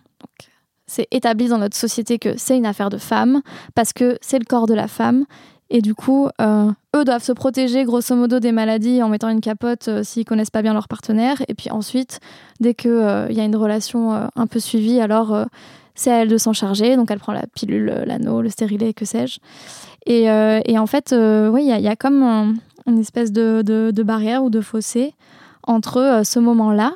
C'est 0.86 1.06
établi 1.10 1.48
dans 1.48 1.58
notre 1.58 1.76
société 1.76 2.18
que 2.18 2.36
c'est 2.38 2.56
une 2.56 2.66
affaire 2.66 2.90
de 2.90 2.98
femme 2.98 3.42
parce 3.74 3.92
que 3.92 4.18
c'est 4.20 4.38
le 4.38 4.44
corps 4.44 4.66
de 4.66 4.74
la 4.74 4.88
femme. 4.88 5.26
Et 5.68 5.82
du 5.82 5.94
coup, 5.94 6.28
euh, 6.40 6.70
eux 6.94 7.04
doivent 7.04 7.22
se 7.24 7.32
protéger 7.32 7.84
grosso 7.84 8.14
modo 8.14 8.38
des 8.38 8.52
maladies 8.52 9.02
en 9.02 9.08
mettant 9.08 9.28
une 9.28 9.40
capote 9.40 9.88
euh, 9.88 10.02
s'ils 10.04 10.24
connaissent 10.24 10.50
pas 10.50 10.62
bien 10.62 10.72
leur 10.74 10.86
partenaire. 10.86 11.42
Et 11.48 11.54
puis 11.54 11.70
ensuite, 11.70 12.20
dès 12.60 12.74
qu'il 12.74 12.90
y 13.30 13.40
a 13.40 13.44
une 13.44 13.56
relation 13.56 14.14
euh, 14.14 14.26
un 14.36 14.46
peu 14.46 14.60
suivie, 14.60 15.00
alors 15.00 15.34
euh, 15.34 15.44
c'est 15.96 16.12
à 16.12 16.22
elle 16.22 16.28
de 16.28 16.38
s'en 16.38 16.52
charger. 16.52 16.94
Donc 16.96 17.10
elle 17.10 17.18
prend 17.18 17.32
la 17.32 17.46
pilule, 17.52 17.88
euh, 17.88 18.04
l'anneau, 18.04 18.42
le 18.42 18.48
stérilet, 18.48 18.92
que 18.94 19.04
sais-je. 19.04 19.38
Et, 20.06 20.30
euh, 20.30 20.60
en 20.78 20.86
fait, 20.86 21.12
euh, 21.12 21.48
oui, 21.50 21.66
il 21.68 21.80
y, 21.80 21.88
a- 21.88 21.96
comme 21.96 22.22
un- 22.22 22.54
une 22.86 23.00
espèce 23.00 23.32
de, 23.32 23.90
barrière 24.04 24.44
ou 24.44 24.50
de 24.50 24.60
fossé 24.60 25.14
entre 25.64 25.96
euh, 26.00 26.22
ce 26.22 26.38
moment-là 26.38 26.92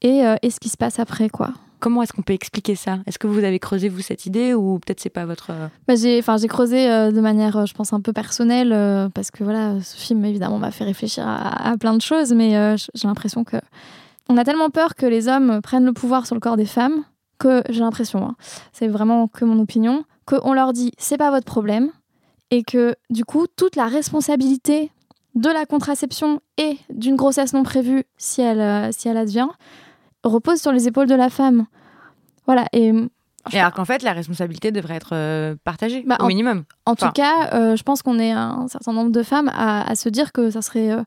et, 0.00 0.24
euh, 0.26 0.36
et 0.40 0.48
ce 0.48 0.58
qui 0.60 0.70
se 0.70 0.78
passe 0.78 0.98
après, 0.98 1.28
quoi. 1.28 1.50
Comment 1.80 2.02
est-ce 2.02 2.12
qu'on 2.12 2.22
peut 2.22 2.32
expliquer 2.32 2.74
ça? 2.74 2.98
Est-ce 3.06 3.18
que 3.18 3.26
vous 3.26 3.44
avez 3.44 3.58
creusé 3.58 3.88
vous 3.88 4.00
cette 4.00 4.26
idée 4.26 4.52
ou 4.52 4.80
peut-être 4.80 5.00
c'est 5.00 5.10
pas 5.10 5.26
votre 5.26 5.50
euh, 5.50 5.68
Bah, 5.86 5.94
j'ai, 5.94 6.22
j'ai 6.22 6.48
creusé 6.48 6.90
euh, 6.90 7.12
de 7.12 7.20
manière, 7.20 7.56
euh, 7.56 7.66
je 7.66 7.74
pense, 7.74 7.92
un 7.92 8.00
peu 8.00 8.12
personnelle, 8.12 8.70
parce 9.14 9.30
que 9.30 9.44
voilà, 9.44 9.80
ce 9.80 9.96
film, 9.96 10.24
évidemment, 10.24 10.58
m'a 10.58 10.70
fait 10.70 10.84
réfléchir 10.84 11.26
à, 11.26 11.76
plein 11.78 11.94
de 11.94 12.02
choses, 12.02 12.32
mais 12.32 12.76
j'ai 12.94 13.08
l'impression 13.08 13.44
que 13.44 13.56
on 14.28 14.36
a 14.36 14.44
tellement 14.44 14.70
peur 14.70 14.94
que 14.94 15.06
les 15.06 15.28
hommes 15.28 15.60
prennent 15.62 15.86
le 15.86 15.92
pouvoir 15.92 16.26
sur 16.26 16.34
le 16.34 16.40
corps 16.40 16.56
des 16.56 16.66
femmes 16.66 17.04
que 17.38 17.62
j'ai 17.70 17.80
l'impression, 17.80 18.26
hein, 18.26 18.36
c'est 18.72 18.88
vraiment 18.88 19.28
que 19.28 19.44
mon 19.44 19.58
opinion, 19.60 20.04
qu'on 20.26 20.52
leur 20.52 20.72
dit 20.72 20.92
c'est 20.98 21.16
pas 21.16 21.30
votre 21.30 21.46
problème 21.46 21.90
et 22.50 22.64
que 22.64 22.96
du 23.10 23.24
coup 23.24 23.46
toute 23.56 23.76
la 23.76 23.86
responsabilité 23.86 24.90
de 25.34 25.48
la 25.48 25.66
contraception 25.66 26.40
et 26.56 26.78
d'une 26.90 27.14
grossesse 27.14 27.52
non 27.52 27.62
prévue 27.62 28.04
si 28.16 28.42
elle, 28.42 28.92
si 28.92 29.08
elle 29.08 29.16
advient 29.16 29.48
repose 30.24 30.60
sur 30.60 30.72
les 30.72 30.88
épaules 30.88 31.06
de 31.08 31.14
la 31.14 31.30
femme. 31.30 31.66
Voilà 32.46 32.66
et 32.72 32.92
Et 33.52 33.58
alors 33.60 33.72
qu'en 33.72 33.84
fait, 33.84 34.02
la 34.02 34.12
responsabilité 34.12 34.70
devrait 34.72 34.96
être 34.96 35.10
euh, 35.14 35.54
partagée, 35.64 36.02
Bah, 36.06 36.16
au 36.20 36.26
minimum. 36.26 36.64
En 36.86 36.92
Enfin- 36.92 37.06
tout 37.08 37.12
cas, 37.12 37.50
euh, 37.54 37.76
je 37.76 37.82
pense 37.82 38.02
qu'on 38.02 38.18
est 38.18 38.32
un 38.32 38.66
certain 38.68 38.92
nombre 38.92 39.10
de 39.10 39.22
femmes 39.22 39.50
à, 39.54 39.88
à 39.88 39.94
se 39.94 40.08
dire 40.08 40.32
que 40.32 40.50
ça 40.50 40.60
serait, 40.62 40.90
euh, 40.92 41.02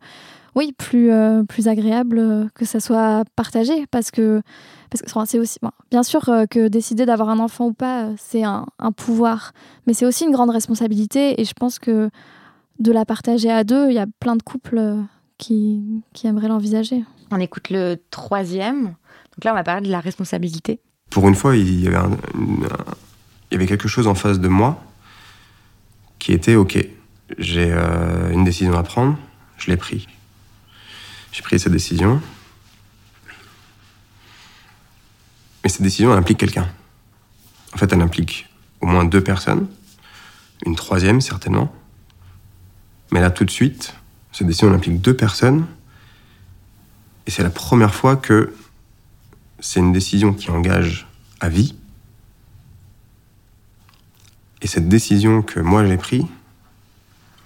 oui, 0.56 0.74
plus, 0.77 1.12
euh, 1.12 1.44
plus 1.44 1.68
agréable 1.68 2.20
euh, 2.20 2.48
que 2.56 2.65
ça 2.65 2.80
soit 2.80 3.24
partagé, 3.36 3.86
parce 3.91 4.12
que, 4.12 4.41
parce 4.89 5.01
que 5.01 5.38
aussi, 5.39 5.58
bon, 5.62 5.72
bien 5.89 6.03
sûr 6.03 6.27
euh, 6.30 6.46
que 6.46 6.68
décider 6.68 7.06
d'avoir 7.06 7.30
un 7.30 7.39
enfant 7.39 7.68
ou 7.68 7.74
pas, 7.74 8.03
euh, 8.06 8.13
c'est 8.18 8.44
un, 8.44 8.65
un 8.80 8.91
pouvoir, 8.91 9.53
mais 9.88 9.94
c'est 9.94 10.06
aussi 10.06 10.25
une 10.25 10.32
grande 10.32 10.50
responsabilité, 10.50 11.39
et 11.39 11.46
je 11.46 11.53
pense 11.53 11.80
que 11.80 12.10
de 12.80 12.91
la 12.91 13.06
partager 13.06 13.51
à 13.51 13.63
deux, 13.63 13.89
il 13.89 13.94
y 13.94 14.00
a 14.00 14.08
plein 14.20 14.36
de 14.36 14.44
couples 14.44 14.77
euh, 14.77 15.01
qui, 15.38 15.82
qui 16.13 16.27
aimeraient 16.27 16.48
l'envisager. 16.50 17.03
On 17.32 17.40
écoute 17.40 17.70
le 17.70 17.96
troisième. 18.12 18.84
Donc 18.84 19.46
là, 19.46 19.52
on 19.52 19.56
va 19.56 19.64
parler 19.64 19.88
de 19.88 19.92
la 19.92 20.02
responsabilité. 20.02 20.80
Pour 21.10 21.28
une 21.28 21.36
fois, 21.36 21.56
il 21.56 21.82
y 21.82 21.88
avait, 21.88 23.66
quelque 23.66 23.88
chose 23.88 24.08
en 24.08 24.16
face 24.16 24.40
de 24.40 24.48
moi 24.48 24.84
qui 26.20 26.34
était 26.34 26.56
OK. 26.56 26.78
J'ai 27.38 27.72
euh, 27.72 28.32
une 28.32 28.44
décision 28.44 28.78
à 28.78 28.84
prendre, 28.84 29.18
je 29.58 29.72
l'ai 29.72 29.78
pris. 29.78 30.08
J'ai 31.32 31.42
pris 31.42 31.60
cette 31.60 31.72
décision. 31.72 32.22
Mais 35.64 35.70
cette 35.70 35.82
décision, 35.82 36.12
elle 36.12 36.20
implique 36.20 36.38
quelqu'un. 36.38 36.68
En 37.74 37.78
fait, 37.78 37.92
elle 37.94 38.02
implique 38.02 38.50
au 38.82 38.88
moins 38.88 39.06
deux 39.06 39.24
personnes, 39.24 39.68
une 40.66 40.76
troisième 40.76 41.22
certainement. 41.22 41.74
Mais 43.12 43.22
là, 43.22 43.32
tout 43.32 43.46
de 43.46 43.52
suite, 43.52 43.94
cette 44.32 44.48
décision 44.48 44.74
implique 44.74 45.02
deux 45.02 45.16
personnes. 45.16 45.66
Et 47.32 47.34
c'est 47.34 47.44
la 47.44 47.50
première 47.50 47.96
fois 47.96 48.18
que 48.18 48.54
c'est 49.62 49.80
une 49.80 49.94
décision 49.94 50.34
qui 50.34 50.52
engage 50.52 51.08
à 51.40 51.48
vie. 51.48 51.78
Et 54.62 54.68
cette 54.68 54.90
décision 54.90 55.42
que 55.42 55.62
moi 55.62 55.86
j'ai 55.86 55.96
prise, 55.96 56.26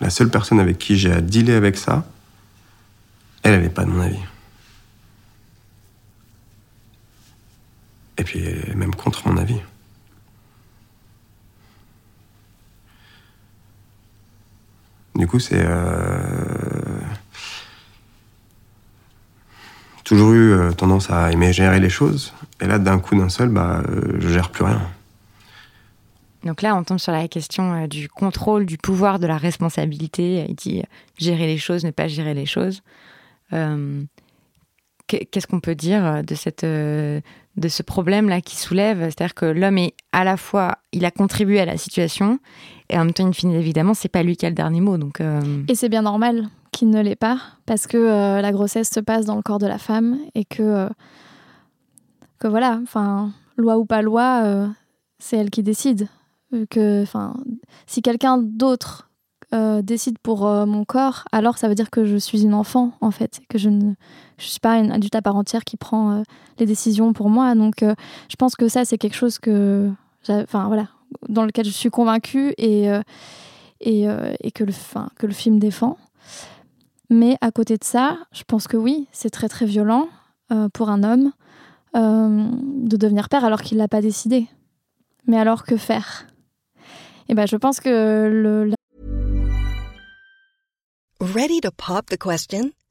la 0.01 0.10
seule 0.10 0.32
personne 0.32 0.60
avec 0.60 0.80
qui 0.80 0.98
j'ai 0.98 1.12
à 1.12 1.22
dealer 1.22 1.56
avec 1.56 1.77
ça, 1.77 2.04
elle, 3.44 3.62
n'est 3.62 3.70
pas 3.70 3.86
de 3.86 3.92
mon 3.92 4.01
avis. 4.01 4.18
Et 8.18 8.24
puis, 8.24 8.39
elle 8.39 8.72
est 8.72 8.75
même 8.75 8.96
contre 8.96 9.27
mon 9.27 9.38
avis. 9.38 9.62
Du 15.13 15.27
coup, 15.27 15.38
c'est. 15.38 15.63
euh, 15.63 16.44
toujours 20.05 20.31
eu 20.31 20.51
euh, 20.53 20.71
tendance 20.71 21.09
à 21.09 21.31
aimer 21.33 21.51
gérer 21.51 21.81
les 21.81 21.89
choses. 21.89 22.31
Et 22.62 22.67
là, 22.67 22.79
d'un 22.79 23.00
coup, 23.00 23.15
d'un 23.17 23.27
seul, 23.27 23.50
bah, 23.50 23.81
euh, 23.89 24.15
je 24.19 24.29
gère 24.29 24.50
plus 24.51 24.63
rien. 24.63 24.81
Donc 26.45 26.62
là, 26.62 26.75
on 26.75 26.83
tombe 26.83 27.00
sur 27.00 27.12
la 27.12 27.27
question 27.27 27.74
euh, 27.74 27.88
du 27.88 28.07
contrôle, 28.07 28.65
du 28.65 28.77
pouvoir, 28.77 29.19
de 29.19 29.27
la 29.27 29.38
responsabilité. 29.38 30.45
Il 30.47 30.55
dit 30.55 30.83
gérer 31.17 31.47
les 31.47 31.57
choses, 31.57 31.83
ne 31.83 31.91
pas 31.91 32.07
gérer 32.07 32.33
les 32.33 32.45
choses. 32.45 32.81
Qu'est- 35.07 35.25
Qu'est-ce 35.25 35.47
qu'on 35.47 35.59
peut 35.59 35.75
dire 35.75 36.24
de, 36.24 36.35
cette, 36.35 36.65
de 36.65 37.21
ce 37.67 37.83
problème-là 37.83 38.41
qui 38.41 38.55
soulève? 38.55 39.00
C'est-à-dire 39.05 39.35
que 39.35 39.45
l'homme 39.45 39.77
est 39.77 39.93
à 40.12 40.24
la 40.24 40.38
fois, 40.38 40.77
il 40.93 41.05
a 41.05 41.12
contribué 41.12 41.59
à 41.59 41.65
la 41.65 41.77
situation 41.77 42.39
Et 42.89 42.98
en 42.98 43.06
même 43.06 43.13
temps, 43.13 43.25
in 43.25 43.32
fine, 43.32 43.51
évidemment, 43.51 43.94
c'est 43.94 44.10
pas 44.10 44.24
lui 44.24 44.38
qui 44.38 44.46
a 44.46 44.50
le 44.50 44.56
dernier 44.56 44.82
mot. 44.82 44.98
Donc, 44.98 45.22
euh, 45.22 45.42
Et 45.68 45.75
c'est 45.75 45.89
bien 45.89 46.04
normal 46.04 46.50
qu'il 46.72 46.89
ne 46.89 47.01
l'ait 47.01 47.15
pas, 47.15 47.39
parce 47.65 47.88
que 47.88 47.98
euh, 47.98 48.42
la 48.42 48.51
grossesse 48.51 48.89
se 48.89 49.00
passe 49.00 49.25
dans 49.25 49.36
le 49.36 49.42
corps 49.42 49.60
de 49.60 49.68
la 49.68 49.77
femme 49.77 50.18
et 50.36 50.46
que, 50.46 50.62
euh, 50.62 50.89
que 52.39 52.48
voilà, 52.48 52.80
enfin, 52.84 53.32
loi 53.58 53.77
ou 53.77 53.86
pas 53.86 54.01
loi, 54.01 54.68
c'est 55.20 55.38
elle 55.38 55.50
qui 55.50 55.63
décide. 55.63 56.10
Que, 56.70 57.06
si 57.88 58.01
quelqu'un 58.01 58.38
d'autre 58.38 59.10
décide 59.84 60.20
pour 60.20 60.42
mon 60.44 60.84
corps, 60.84 61.24
alors 61.32 61.58
ça 61.58 61.70
veut 61.70 61.75
dire 61.75 61.89
que 61.89 62.04
je 62.06 62.18
suis 62.18 62.44
une 62.44 62.54
enfant, 62.54 62.92
en 63.00 63.12
fait, 63.12 63.39
que 63.50 63.58
je 63.58 63.70
ne 63.70 63.94
je 64.38 64.48
suis 64.48 64.60
pas 64.60 64.77
une 64.77 64.92
adulte 64.92 65.15
à 65.15 65.22
part 65.22 65.38
entière 65.38 65.63
qui 65.63 65.77
prend 65.77 66.24
les 66.60 66.65
décisions 66.65 67.13
pour 67.13 67.30
moi. 67.30 67.56
Donc, 67.56 67.77
je 67.80 68.36
pense 68.38 68.56
que 68.56 68.68
ça, 68.68 68.84
c'est 68.84 68.98
quelque 68.98 69.15
chose 69.15 69.39
que, 69.39 69.89
enfin, 70.30 70.68
voilà, 70.68 70.89
dans 71.27 71.45
lequel 71.45 71.65
je 71.65 71.72
suis 71.72 71.89
convaincue 71.89 72.53
et, 72.57 72.89
euh, 72.89 73.01
et, 73.81 74.10
euh, 74.10 74.34
et 74.41 74.51
que, 74.51 74.63
le, 74.63 74.72
enfin, 74.72 75.10
que 75.17 75.25
le 75.25 75.34
film 75.34 75.60
défend. 75.60 75.98
Mais 77.10 77.38
à 77.41 77.51
côté 77.51 77.77
de 77.77 77.84
ça, 77.84 78.17
je 78.31 78.43
pense 78.43 78.67
que 78.67 78.77
oui, 78.77 79.07
c'est 79.12 79.29
très 79.29 79.48
très 79.48 79.65
violent 79.65 80.07
euh, 80.51 80.69
pour 80.69 80.89
un 80.89 81.03
homme 81.03 81.31
de 81.93 82.98
devenir 82.98 83.29
père 83.29 83.45
alors 83.45 83.62
qu'il 83.62 83.77
l'a 83.77 83.88
pas 83.88 84.01
décidé. 84.01 84.48
Mais 85.27 85.39
alors 85.39 85.63
que 85.63 85.77
faire? 85.77 86.27
Et 87.29 87.36
ben, 87.36 87.48
je 87.48 87.55
pense 87.55 87.79
que 87.79 88.27
le, 88.29 88.74
Ready 91.22 91.62
to 91.62 91.72
pop 91.72 92.07
the 92.10 92.17
question? 92.17 92.72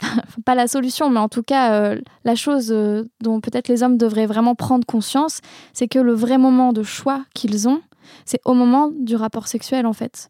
pas 0.44 0.54
la 0.54 0.66
solution, 0.68 1.10
mais 1.10 1.18
en 1.20 1.28
tout 1.28 1.42
cas, 1.42 1.72
euh, 1.72 2.00
la 2.24 2.34
chose 2.34 2.68
euh, 2.70 3.04
dont 3.20 3.40
peut-être 3.40 3.68
les 3.68 3.82
hommes 3.82 3.96
devraient 3.98 4.26
vraiment 4.26 4.54
prendre 4.54 4.86
conscience, 4.86 5.40
c'est 5.72 5.88
que 5.88 5.98
le 5.98 6.12
vrai 6.14 6.38
moment 6.38 6.72
de 6.72 6.82
choix 6.82 7.24
qu'ils 7.34 7.68
ont, 7.68 7.80
c'est 8.24 8.40
au 8.44 8.54
moment 8.54 8.90
du 8.96 9.16
rapport 9.16 9.48
sexuel, 9.48 9.86
en 9.86 9.92
fait. 9.92 10.28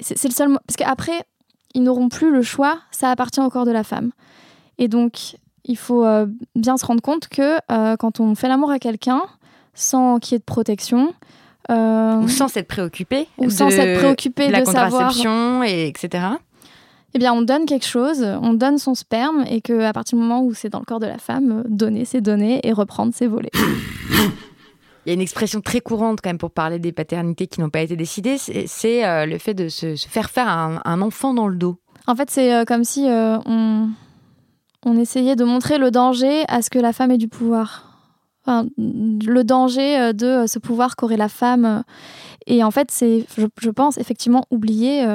C'est 0.00 0.24
le 0.28 0.34
seul. 0.34 0.48
Parce 0.66 0.76
qu'après, 0.76 1.22
ils 1.74 1.82
n'auront 1.82 2.08
plus 2.08 2.30
le 2.32 2.42
choix, 2.42 2.78
ça 2.90 3.10
appartient 3.10 3.40
au 3.40 3.48
corps 3.50 3.64
de 3.64 3.70
la 3.70 3.84
femme. 3.84 4.10
Et 4.78 4.88
donc, 4.88 5.36
il 5.64 5.76
faut 5.78 6.04
euh, 6.04 6.26
bien 6.56 6.76
se 6.76 6.84
rendre 6.84 7.00
compte 7.00 7.28
que 7.28 7.56
quand 7.96 8.20
on 8.20 8.34
fait 8.34 8.48
l'amour 8.48 8.70
à 8.70 8.78
quelqu'un, 8.78 9.22
sans 9.72 10.18
qu'il 10.18 10.32
y 10.32 10.36
ait 10.36 10.38
de 10.40 10.44
protection, 10.44 11.14
ou 11.70 12.28
sans 12.28 12.48
s'être 12.48 12.68
préoccupé. 12.68 13.26
Ou 13.38 13.46
de- 13.46 13.50
sans 13.50 13.70
s'être 13.70 13.98
préoccupé 13.98 14.48
de 14.48 14.52
la 14.52 14.60
de 14.60 14.64
savoir- 14.66 14.90
contraception, 14.90 15.62
et 15.64 15.86
etc. 15.86 16.24
eh 17.14 17.18
bien, 17.18 17.32
on 17.32 17.42
donne 17.42 17.64
quelque 17.64 17.86
chose, 17.86 18.22
on 18.42 18.54
donne 18.54 18.78
son 18.78 18.94
sperme, 18.94 19.44
et 19.48 19.60
que 19.60 19.82
à 19.82 19.92
partir 19.92 20.18
du 20.18 20.22
moment 20.22 20.42
où 20.42 20.52
c'est 20.52 20.68
dans 20.68 20.80
le 20.80 20.84
corps 20.84 21.00
de 21.00 21.06
la 21.06 21.18
femme, 21.18 21.62
euh, 21.64 21.68
donner, 21.68 22.04
c'est 22.04 22.20
donner, 22.20 22.60
et 22.66 22.72
reprendre, 22.72 23.12
c'est 23.14 23.26
voler. 23.26 23.50
Il 25.06 25.10
y 25.10 25.12
a 25.12 25.14
une 25.14 25.20
expression 25.20 25.60
très 25.60 25.80
courante 25.80 26.20
quand 26.22 26.30
même 26.30 26.38
pour 26.38 26.50
parler 26.50 26.78
des 26.78 26.90
paternités 26.90 27.46
qui 27.46 27.60
n'ont 27.60 27.68
pas 27.68 27.82
été 27.82 27.94
décidées, 27.94 28.38
c'est 28.38 28.66
c'est, 28.66 29.06
euh, 29.06 29.26
le 29.26 29.38
fait 29.38 29.54
de 29.54 29.68
se, 29.68 29.96
se 29.96 30.08
faire 30.08 30.30
faire 30.30 30.48
un, 30.48 30.80
un 30.84 31.02
enfant 31.02 31.34
dans 31.34 31.46
le 31.46 31.56
dos. 31.56 31.78
En 32.06 32.16
fait, 32.16 32.30
c'est 32.30 32.54
euh, 32.54 32.64
comme 32.64 32.84
si 32.84 33.08
euh, 33.08 33.38
on, 33.46 33.88
on 34.84 34.98
essayait 34.98 35.36
de 35.36 35.44
montrer 35.44 35.78
le 35.78 35.90
danger 35.90 36.44
à 36.48 36.62
ce 36.62 36.70
que 36.70 36.78
la 36.78 36.92
femme 36.92 37.10
ait 37.10 37.18
du 37.18 37.28
pouvoir. 37.28 37.93
Le 38.46 39.42
danger 39.42 39.98
euh, 39.98 40.12
de 40.12 40.26
euh, 40.26 40.46
ce 40.46 40.58
pouvoir 40.58 40.96
qu'aurait 40.96 41.16
la 41.16 41.28
femme. 41.28 41.64
euh. 41.64 41.82
Et 42.46 42.62
en 42.62 42.70
fait, 42.70 42.90
c'est, 42.90 43.24
je, 43.36 43.70
pense, 43.70 43.96
effectivement, 43.96 44.44
oublier 44.50 45.06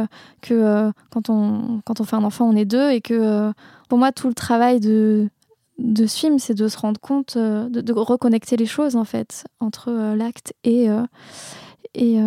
que 0.41 0.91
quand, 1.11 1.29
on, 1.29 1.79
quand 1.85 2.01
on 2.01 2.03
fait 2.03 2.15
un 2.15 2.23
enfant, 2.23 2.49
on 2.49 2.55
est 2.55 2.65
deux. 2.65 2.89
Et 2.89 3.01
que 3.01 3.51
pour 3.87 3.99
moi, 3.99 4.11
tout 4.11 4.27
le 4.27 4.33
travail 4.33 4.79
de, 4.79 5.29
de 5.77 6.07
ce 6.07 6.17
film, 6.17 6.39
c'est 6.39 6.55
de 6.55 6.67
se 6.67 6.79
rendre 6.79 6.99
compte, 6.99 7.37
de, 7.37 7.93
reconnecter 7.93 8.57
les 8.57 8.65
choses, 8.65 8.95
en 8.95 9.03
fait, 9.03 9.45
entre 9.59 9.91
l'acte 10.15 10.53
et, 10.63 10.87
et 11.93 12.17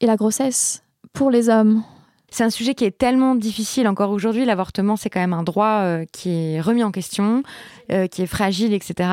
la 0.00 0.16
grossesse 0.16 0.82
pour 1.12 1.30
les 1.30 1.50
hommes. 1.50 1.82
C'est 2.30 2.44
un 2.44 2.50
sujet 2.50 2.74
qui 2.74 2.84
est 2.84 2.96
tellement 2.96 3.34
difficile 3.34 3.88
encore 3.88 4.10
aujourd'hui. 4.10 4.44
L'avortement, 4.44 4.96
c'est 4.96 5.08
quand 5.08 5.20
même 5.20 5.32
un 5.32 5.42
droit 5.42 5.80
euh, 5.80 6.04
qui 6.12 6.30
est 6.30 6.60
remis 6.60 6.84
en 6.84 6.90
question, 6.90 7.42
euh, 7.90 8.06
qui 8.06 8.20
est 8.20 8.26
fragile, 8.26 8.74
etc. 8.74 9.08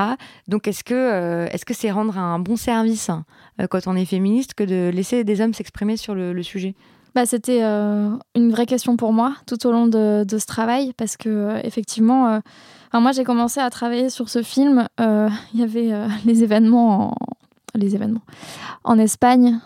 Donc, 0.50 0.68
est-ce 0.68 0.84
que 0.84 0.94
euh, 0.94 1.48
que 1.66 1.74
c'est 1.74 1.92
rendre 1.92 2.18
un 2.18 2.38
bon 2.38 2.58
service 2.58 3.10
quand 3.72 3.88
on 3.88 3.96
est 3.96 4.06
féministe 4.06 4.54
que 4.54 4.64
de 4.64 4.92
laisser 4.94 5.24
des 5.24 5.42
hommes 5.42 5.54
s'exprimer 5.54 5.98
sur 5.98 6.14
le, 6.14 6.44
sujet? 6.44 6.76
Bah, 7.16 7.26
c'était 7.26 7.64
une 7.64 8.52
vraie 8.52 8.68
question 8.68 8.98
pour 8.98 9.14
moi 9.14 9.34
tout 9.48 9.66
au 9.66 9.72
long 9.72 9.88
de, 9.88 10.26
ce 10.30 10.46
travail 10.46 10.94
parce 10.96 11.18
que 11.18 11.60
effectivement, 11.66 12.40
moi 12.94 13.14
j'ai 13.14 13.24
commencé 13.24 13.60
à 13.60 13.70
travailler 13.72 14.12
sur 14.12 14.30
ce 14.30 14.44
film. 14.44 14.88
Il 15.00 15.60
y 15.60 15.64
avait 15.64 15.92
les 16.26 16.44
événements, 16.44 17.14
en, 17.14 17.16
les 17.74 17.96
événements 17.96 18.22
en 18.84 19.00
Espagne. 19.00 19.60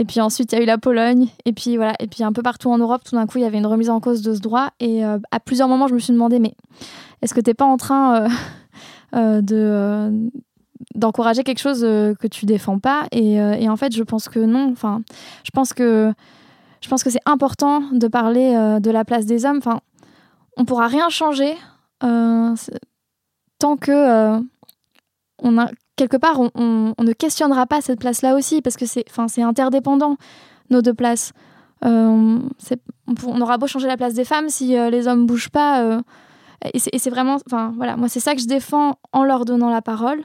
Et 0.00 0.06
puis 0.06 0.18
ensuite, 0.22 0.50
il 0.50 0.56
y 0.56 0.58
a 0.58 0.62
eu 0.62 0.66
la 0.66 0.78
Pologne. 0.78 1.28
Et 1.44 1.52
puis 1.52 1.76
voilà. 1.76 1.92
Et 2.00 2.06
puis 2.06 2.24
un 2.24 2.32
peu 2.32 2.42
partout 2.42 2.70
en 2.70 2.78
Europe, 2.78 3.04
tout 3.04 3.14
d'un 3.14 3.26
coup, 3.26 3.36
il 3.36 3.42
y 3.42 3.44
avait 3.44 3.58
une 3.58 3.66
remise 3.66 3.90
en 3.90 4.00
cause 4.00 4.22
de 4.22 4.34
ce 4.34 4.40
droit. 4.40 4.70
Et 4.80 5.04
euh, 5.04 5.18
à 5.30 5.40
plusieurs 5.40 5.68
moments, 5.68 5.88
je 5.88 5.94
me 5.94 5.98
suis 5.98 6.14
demandé, 6.14 6.38
mais 6.38 6.54
est-ce 7.20 7.34
que 7.34 7.40
t'es 7.40 7.52
pas 7.52 7.66
en 7.66 7.76
train 7.76 8.24
euh, 8.24 8.28
euh, 9.14 9.40
de 9.42 10.30
d'encourager 10.94 11.44
quelque 11.44 11.60
chose 11.60 11.82
que 11.82 12.26
tu 12.26 12.46
défends 12.46 12.78
pas? 12.78 13.06
Et, 13.12 13.34
et 13.34 13.68
en 13.68 13.76
fait, 13.76 13.94
je 13.94 14.02
pense 14.02 14.30
que 14.30 14.40
non. 14.40 14.70
Enfin, 14.72 15.02
je 15.44 15.50
pense 15.50 15.74
que 15.74 16.12
je 16.80 16.88
pense 16.88 17.04
que 17.04 17.10
c'est 17.10 17.20
important 17.26 17.82
de 17.92 18.08
parler 18.08 18.78
de 18.80 18.90
la 18.90 19.04
place 19.04 19.26
des 19.26 19.44
hommes. 19.44 19.58
Enfin, 19.58 19.80
on 20.56 20.64
pourra 20.64 20.86
rien 20.86 21.10
changer 21.10 21.54
tant 22.00 23.76
que 23.76 24.40
on 25.42 25.58
a 25.58 25.70
quelque 26.00 26.16
part 26.16 26.40
on, 26.54 26.94
ne 26.98 27.12
questionnera 27.12 27.66
pas 27.66 27.82
cette 27.82 28.00
place-là 28.00 28.34
aussi 28.34 28.62
parce 28.62 28.76
que 28.76 28.86
c'est 28.86 29.42
interdépendant 29.42 30.16
nos 30.70 30.80
deux 30.80 30.94
places. 30.94 31.32
Euh, 31.84 32.38
on, 33.26 33.40
aura 33.40 33.58
beau 33.58 33.66
changer 33.66 33.86
la 33.86 33.98
place 33.98 34.14
des 34.14 34.24
femmes 34.24 34.48
si 34.48 34.78
euh, 34.78 34.88
les 34.88 35.08
hommes 35.08 35.26
bougent 35.26 35.50
pas. 35.50 35.82
euh, 35.82 36.00
et 36.72 36.78
c'est 36.78 37.10
vraiment, 37.10 37.36
enfin 37.46 37.72
voilà, 37.76 37.96
moi 37.96 38.08
c'est 38.08 38.20
ça 38.20 38.34
que 38.34 38.40
je 38.40 38.46
défends 38.46 38.96
en 39.12 39.24
leur 39.24 39.44
donnant 39.44 39.68
la 39.68 39.82
parole. 39.82 40.24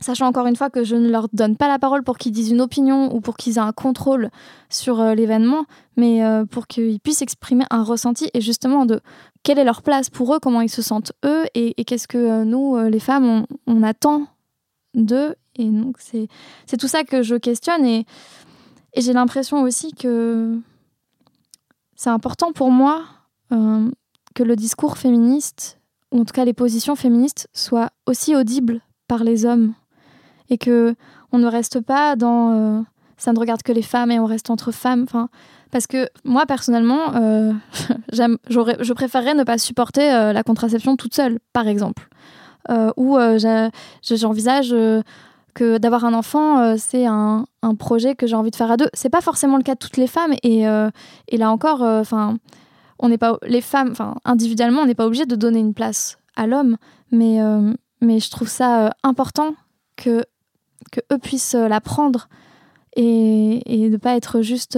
Sachant 0.00 0.26
encore 0.26 0.48
une 0.48 0.56
fois 0.56 0.70
que 0.70 0.82
je 0.82 0.96
ne 0.96 1.08
leur 1.08 1.28
donne 1.32 1.56
pas 1.56 1.68
la 1.68 1.78
parole 1.78 2.02
pour 2.02 2.18
qu'ils 2.18 2.32
disent 2.32 2.50
une 2.50 2.60
opinion 2.60 3.14
ou 3.14 3.20
pour 3.20 3.36
qu'ils 3.36 3.58
aient 3.58 3.60
un 3.60 3.72
contrôle 3.72 4.30
sur 4.68 5.00
l'événement, 5.14 5.66
mais 5.96 6.20
pour 6.50 6.66
qu'ils 6.66 6.98
puissent 6.98 7.22
exprimer 7.22 7.64
un 7.70 7.84
ressenti 7.84 8.28
et 8.34 8.40
justement 8.40 8.86
de 8.86 9.00
quelle 9.44 9.60
est 9.60 9.64
leur 9.64 9.82
place 9.82 10.10
pour 10.10 10.34
eux, 10.34 10.40
comment 10.40 10.60
ils 10.60 10.68
se 10.68 10.82
sentent 10.82 11.12
eux 11.24 11.44
et, 11.54 11.84
qu'est-ce 11.84 12.08
que 12.08 12.42
nous, 12.42 12.76
les 12.88 12.98
femmes, 12.98 13.46
on 13.68 13.82
attend 13.84 14.26
d'eux. 14.94 15.34
Et 15.56 15.66
donc 15.66 15.96
c'est 15.98 16.28
c'est 16.66 16.76
tout 16.76 16.88
ça 16.88 17.04
que 17.04 17.22
je 17.22 17.36
questionne 17.36 17.84
et, 17.84 18.06
et 18.94 19.00
j'ai 19.00 19.12
l'impression 19.12 19.62
aussi 19.62 19.92
que 19.92 20.58
c'est 21.96 22.10
important 22.10 22.52
pour 22.52 22.70
moi 22.70 23.04
euh, 23.52 23.90
que 24.34 24.42
le 24.42 24.56
discours 24.56 24.98
féministe, 24.98 25.78
ou 26.10 26.20
en 26.20 26.24
tout 26.24 26.32
cas 26.32 26.44
les 26.44 26.52
positions 26.52 26.96
féministes, 26.96 27.48
soient 27.52 27.90
aussi 28.06 28.34
audibles 28.34 28.80
par 29.06 29.22
les 29.22 29.46
hommes 29.46 29.74
et 30.50 30.58
que 30.58 30.94
on 31.32 31.38
ne 31.38 31.46
reste 31.46 31.80
pas 31.80 32.16
dans 32.16 32.52
euh, 32.52 32.82
ça 33.16 33.32
ne 33.32 33.38
regarde 33.38 33.62
que 33.62 33.72
les 33.72 33.82
femmes 33.82 34.10
et 34.10 34.18
on 34.18 34.26
reste 34.26 34.50
entre 34.50 34.72
femmes. 34.72 35.04
Enfin, 35.04 35.28
parce 35.70 35.86
que 35.86 36.08
moi 36.24 36.46
personnellement, 36.46 37.14
euh, 37.14 37.52
j'aurais, 38.48 38.76
je 38.80 38.92
préférerais 38.92 39.34
ne 39.34 39.44
pas 39.44 39.58
supporter 39.58 40.32
la 40.32 40.42
contraception 40.42 40.96
toute 40.96 41.14
seule, 41.14 41.38
par 41.52 41.68
exemple, 41.68 42.08
Euh, 42.70 42.92
ou 42.96 43.18
euh, 43.18 43.38
j'envisage 44.02 44.72
euh, 44.72 45.02
que 45.54 45.78
d'avoir 45.78 46.04
un 46.04 46.14
enfant, 46.14 46.76
c'est 46.76 47.06
un, 47.06 47.46
projet 47.78 48.14
que 48.14 48.26
j'ai 48.26 48.34
envie 48.34 48.50
de 48.50 48.56
faire 48.56 48.70
à 48.70 48.76
deux. 48.76 48.88
C'est 48.92 49.10
pas 49.10 49.20
forcément 49.20 49.56
le 49.56 49.62
cas 49.62 49.74
de 49.74 49.78
toutes 49.78 49.96
les 49.96 50.08
femmes. 50.08 50.34
Et, 50.42 50.64
là 50.64 51.50
encore, 51.50 51.82
enfin, 51.82 52.38
on 52.98 53.08
n'est 53.08 53.18
pas 53.18 53.38
les 53.46 53.60
femmes, 53.60 53.90
enfin, 53.92 54.16
individuellement, 54.24 54.82
on 54.82 54.86
n'est 54.86 54.96
pas 54.96 55.06
obligé 55.06 55.26
de 55.26 55.36
donner 55.36 55.60
une 55.60 55.74
place 55.74 56.18
à 56.34 56.48
l'homme. 56.48 56.76
Mais, 57.12 57.38
je 58.02 58.30
trouve 58.30 58.48
ça 58.48 58.94
important 59.04 59.54
que, 59.94 60.24
eux 61.12 61.18
puissent 61.18 61.54
la 61.54 61.80
prendre 61.80 62.28
et, 62.96 63.84
et 63.84 63.90
de 63.90 63.96
pas 63.96 64.16
être 64.16 64.42
juste 64.42 64.76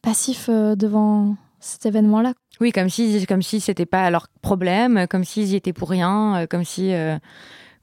passif 0.00 0.48
devant 0.48 1.36
cet 1.60 1.84
événement-là. 1.84 2.32
Oui, 2.60 2.72
comme 2.72 2.88
si 2.88 3.26
comme 3.26 3.42
si 3.42 3.60
c'était 3.60 3.86
pas 3.86 4.10
leur 4.10 4.28
problème, 4.40 5.06
comme 5.08 5.24
s'ils 5.24 5.48
y 5.48 5.56
étaient 5.56 5.72
pour 5.72 5.90
rien, 5.90 6.36
euh, 6.36 6.46
comme 6.46 6.64
si 6.64 6.92
euh, 6.92 7.18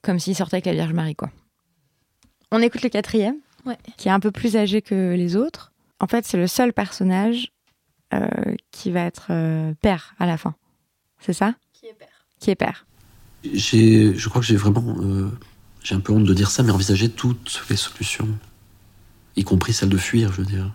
comme 0.02 0.20
s'ils 0.20 0.36
sortaient 0.36 0.56
avec 0.56 0.66
la 0.66 0.74
Vierge 0.74 0.94
Marie 0.94 1.16
quoi. 1.16 1.30
On 2.52 2.60
écoute 2.60 2.84
le 2.84 2.90
quatrième, 2.90 3.38
qui 3.98 4.08
est 4.08 4.12
un 4.12 4.20
peu 4.20 4.32
plus 4.32 4.56
âgé 4.56 4.82
que 4.82 5.14
les 5.14 5.36
autres. 5.36 5.72
En 6.00 6.08
fait, 6.08 6.26
c'est 6.26 6.38
le 6.38 6.48
seul 6.48 6.74
personnage 6.74 7.52
euh, 8.14 8.28
qui 8.72 8.92
va 8.92 9.02
être 9.02 9.32
père 9.82 10.14
à 10.20 10.28
la 10.28 10.38
fin. 10.38 10.54
C'est 11.20 11.34
ça? 11.34 11.56
Qui 11.74 11.88
est 11.88 11.94
père. 11.94 12.28
Qui 12.40 12.52
est 12.52 12.56
père. 12.56 12.86
J'ai, 13.44 14.16
je 14.16 14.30
crois 14.30 14.42
que 14.42 14.46
j'ai 14.46 14.56
vraiment, 14.56 14.96
j'ai 15.82 15.96
un 15.96 16.00
peu 16.00 16.14
honte 16.14 16.26
de 16.26 16.34
dire 16.34 16.52
ça, 16.52 16.62
mais 16.62 16.72
envisagé 16.72 17.10
toutes 17.10 17.64
les 17.72 17.76
solutions, 17.76 18.30
y 19.36 19.44
compris 19.44 19.74
celle 19.74 19.90
de 19.90 19.98
fuir, 19.98 20.32
je 20.32 20.42
veux 20.42 20.48
dire, 20.48 20.72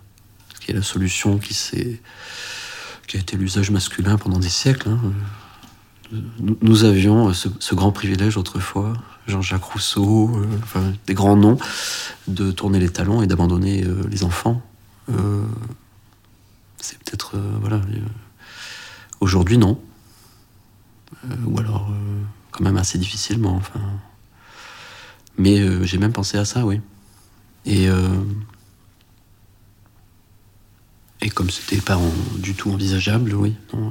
qui 0.61 0.73
est 0.73 0.75
la 0.75 0.83
solution 0.83 1.39
qui 1.39 1.55
s'est 1.55 2.01
qui 3.09 3.17
a 3.17 3.21
été 3.21 3.37
l'usage 3.37 3.71
masculin 3.71 4.17
pendant 4.17 4.39
des 4.39 4.51
siècles. 4.51 4.91
Hein. 4.91 5.01
Nous, 6.41 6.85
avions 6.85 7.33
ce, 7.35 7.75
grand 7.75 7.91
privilège 7.91 8.37
autrefois, 8.37 8.95
Jean-Jacques 9.27 9.65
Rousseau, 9.65 10.31
euh, 10.37 10.47
enfin, 10.63 10.93
des 11.07 11.13
grands 11.13 11.37
noms, 11.37 11.59
de 12.29 12.51
tourner 12.51 12.79
les 12.79 12.89
talons 12.89 13.21
et 13.21 13.27
d'abandonner 13.27 13.85
euh, 13.85 14.07
les 14.11 14.25
enfants. 14.25 14.63
Euh, 15.11 15.45
c'est 16.79 16.99
peut-être. 16.99 17.37
voilà. 17.61 17.81
Aujourd'hui, 19.21 19.59
non. 19.59 19.81
ou 21.45 21.59
alors, 21.59 21.91
quand 22.53 22.63
même 22.63 22.77
assez 22.77 22.99
difficilement. 22.99 23.57
Enfin. 23.57 23.81
Mais 25.37 25.85
j'ai 25.87 25.99
même 25.99 26.13
pensé 26.13 26.39
à 26.39 26.45
ça, 26.45 26.65
oui. 26.65 26.81
Et. 27.67 27.89
Et 31.21 31.31
comme 31.31 31.51
c'était 31.51 31.81
pas 31.81 31.99
du 32.37 32.55
tout 32.55 32.71
envisageable, 32.71 33.35
oui, 33.35 33.57
euh, 33.75 33.91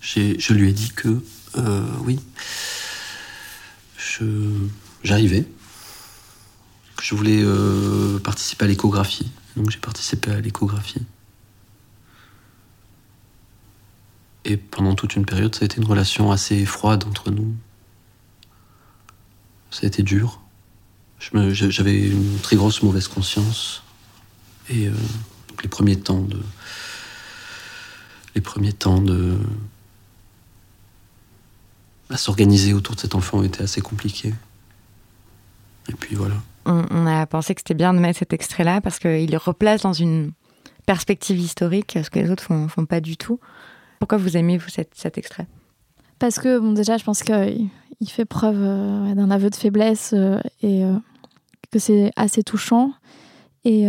je 0.00 0.52
lui 0.52 0.68
ai 0.68 0.72
dit 0.72 0.90
que 0.90 1.22
euh, 1.56 1.86
oui, 2.04 2.20
j'arrivais, 5.02 5.46
que 6.96 7.04
je 7.04 7.14
voulais 7.14 7.40
euh, 7.42 8.18
participer 8.18 8.66
à 8.66 8.68
l'échographie. 8.68 9.30
Donc 9.56 9.70
j'ai 9.70 9.78
participé 9.78 10.30
à 10.30 10.40
l'échographie. 10.40 11.02
Et 14.44 14.56
pendant 14.56 14.94
toute 14.94 15.16
une 15.16 15.24
période, 15.24 15.54
ça 15.54 15.62
a 15.62 15.66
été 15.66 15.78
une 15.78 15.86
relation 15.86 16.30
assez 16.30 16.64
froide 16.64 17.04
entre 17.04 17.30
nous. 17.30 17.54
Ça 19.70 19.80
a 19.84 19.86
été 19.86 20.02
dur. 20.02 20.40
J'avais 21.20 22.08
une 22.08 22.38
très 22.38 22.56
grosse 22.56 22.82
mauvaise 22.82 23.08
conscience. 23.08 23.82
Et 24.70 24.88
les 25.62 25.68
premiers 25.68 25.98
temps 25.98 26.20
de 26.20 26.40
les 28.38 28.42
premiers 28.42 28.72
temps 28.72 29.00
de 29.00 29.36
à 32.08 32.16
s'organiser 32.16 32.72
autour 32.72 32.94
de 32.94 33.00
cet 33.00 33.16
enfant 33.16 33.42
était 33.42 33.64
assez 33.64 33.80
compliqué. 33.80 34.32
Et 35.88 35.92
puis 35.92 36.14
voilà. 36.14 36.36
On, 36.64 37.06
a 37.06 37.26
pensé 37.26 37.54
que 37.54 37.60
c'était 37.60 37.74
bien 37.74 37.92
de 37.92 37.98
mettre 37.98 38.20
cet 38.20 38.32
extrait-là 38.32 38.80
parce 38.80 39.00
qu'il 39.00 39.30
le 39.30 39.36
replace 39.38 39.82
dans 39.82 39.92
une 39.92 40.30
perspective 40.86 41.38
historique, 41.38 41.98
ce 42.02 42.08
que 42.10 42.20
les 42.20 42.30
autres 42.30 42.44
font, 42.44 42.68
font 42.68 42.86
pas 42.86 43.00
du 43.00 43.16
tout. 43.16 43.40
Pourquoi 43.98 44.18
vous 44.18 44.36
aimez 44.36 44.56
vous 44.56 44.68
cet, 44.68 45.18
extrait? 45.18 45.48
Parce 46.20 46.38
que 46.38 46.60
bon 46.60 46.72
déjà 46.72 46.96
je 46.96 47.04
pense 47.04 47.24
qu'il 47.24 47.68
il 48.00 48.08
fait 48.08 48.24
preuve 48.24 48.60
euh, 48.60 49.14
d'un 49.14 49.30
aveu 49.32 49.50
de 49.50 49.56
faiblesse 49.56 50.12
euh, 50.14 50.38
et 50.62 50.84
euh, 50.84 50.94
que 51.72 51.80
c'est 51.80 52.12
assez 52.14 52.44
touchant 52.44 52.92
et 53.64 53.88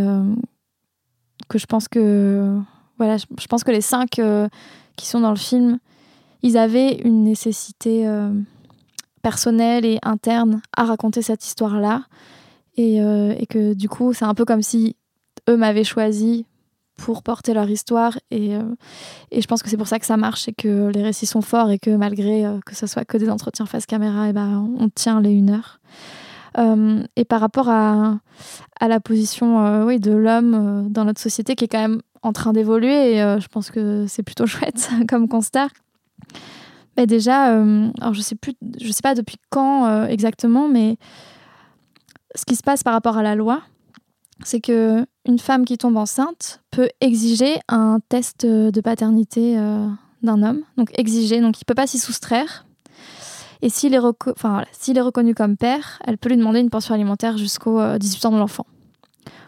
que 1.48 1.58
je 1.58 1.66
pense 1.68 1.88
que 1.88 2.60
voilà, 3.00 3.16
je, 3.18 3.48
pense 3.48 3.64
que 3.64 3.72
les 3.72 3.82
cinq 3.82 4.20
euh, 4.20 4.48
qui 4.98 5.08
sont 5.08 5.22
dans 5.22 5.32
le 5.32 5.38
film, 5.38 5.80
ils 6.44 6.58
avaient 6.58 6.96
une 6.96 7.24
nécessité 7.24 8.06
euh, 8.06 8.30
personnelle 9.22 9.86
et 9.86 10.00
interne 10.04 10.62
à 10.76 10.84
raconter 10.84 11.22
cette 11.22 11.46
histoire-là, 11.46 12.04
et, 12.76 13.02
euh, 13.02 13.34
et, 13.38 13.48
que 13.48 13.74
du 13.74 13.90
coup, 13.90 14.14
c'est 14.14 14.26
un 14.26 14.36
peu 14.36 14.46
comme 14.46 14.62
si 14.62 14.98
eux 15.50 15.58
m'avaient 15.58 15.86
choisi 15.86 16.46
pour 16.98 17.24
porter 17.24 17.54
leur 17.54 17.70
histoire, 17.70 18.20
et, 18.32 18.56
et 19.32 19.42
je 19.42 19.48
pense 19.48 19.64
que 19.64 19.70
c'est 19.70 19.78
pour 19.78 19.88
ça 19.88 20.00
que 20.00 20.06
ça 20.06 20.18
marche 20.18 20.50
et 20.50 20.54
que 20.54 20.88
les 20.90 21.02
récits 21.02 21.26
sont 21.26 21.42
forts 21.42 21.72
et 21.72 21.80
que 21.80 21.92
malgré 21.92 22.44
que 22.66 22.76
ce 22.76 22.88
soit 22.88 23.06
que 23.06 23.18
des 23.18 23.30
entretiens 23.30 23.66
face 23.66 23.86
caméra, 23.86 24.28
et 24.28 24.34
ben 24.34 24.70
on 24.78 24.90
tient 24.90 25.22
les 25.22 25.32
une 25.32 25.50
heure. 25.50 25.80
Et 27.16 27.24
par 27.24 27.40
rapport 27.40 27.70
à, 27.70 28.20
à 28.82 28.88
la 28.90 29.00
position 29.00 29.86
oui, 29.86 30.02
de 30.02 30.12
l'homme 30.12 30.90
dans 30.90 31.06
notre 31.06 31.22
société 31.22 31.56
qui 31.56 31.64
est 31.64 31.70
quand 31.70 31.80
même 31.80 32.02
en 32.22 32.34
train 32.34 32.54
d'évoluer, 32.54 33.16
et 33.16 33.20
je 33.40 33.48
pense 33.48 33.72
que 33.72 34.06
c'est 34.08 34.24
plutôt 34.24 34.46
chouette 34.48 34.90
comme 35.10 35.28
constat. 35.28 35.68
Mais 36.98 37.08
déjà, 37.08 37.46
alors 37.54 38.14
je 38.14 38.22
sais 38.22 38.36
plus, 38.36 38.54
je 38.82 38.92
sais 38.92 39.02
pas 39.02 39.16
depuis 39.16 39.38
quand 39.50 40.06
exactement, 40.08 40.68
mais 40.68 40.98
ce 42.36 42.46
qui 42.46 42.56
se 42.56 42.64
passe 42.64 42.84
par 42.84 42.94
rapport 42.94 43.18
à 43.18 43.24
la 43.24 43.36
loi, 43.36 43.62
c'est 44.44 44.60
que 44.60 45.06
une 45.26 45.40
femme 45.40 45.64
qui 45.64 45.78
tombe 45.78 45.96
enceinte 45.96 46.62
peut 46.72 46.90
exiger 47.00 47.60
un 47.70 48.00
test 48.10 48.46
de 48.46 48.82
paternité 48.82 49.56
d'un 50.24 50.44
homme, 50.44 50.64
donc 50.78 50.90
exiger, 50.98 51.42
donc 51.42 51.62
il 51.62 51.66
peut 51.66 51.76
pas 51.76 51.88
s'y 51.88 52.00
soustraire. 52.00 52.66
Et 53.62 53.70
s'il 53.70 53.94
est, 53.94 53.98
est 53.98 55.02
reconnu 55.02 55.36
comme 55.36 55.58
père, 55.58 56.00
elle 56.06 56.18
peut 56.18 56.30
lui 56.30 56.38
demander 56.38 56.60
une 56.60 56.70
pension 56.70 56.94
alimentaire 56.96 57.38
jusqu'au 57.38 57.82
18 57.98 58.26
euh, 58.26 58.28
ans 58.28 58.32
de 58.32 58.38
l'enfant. 58.38 58.66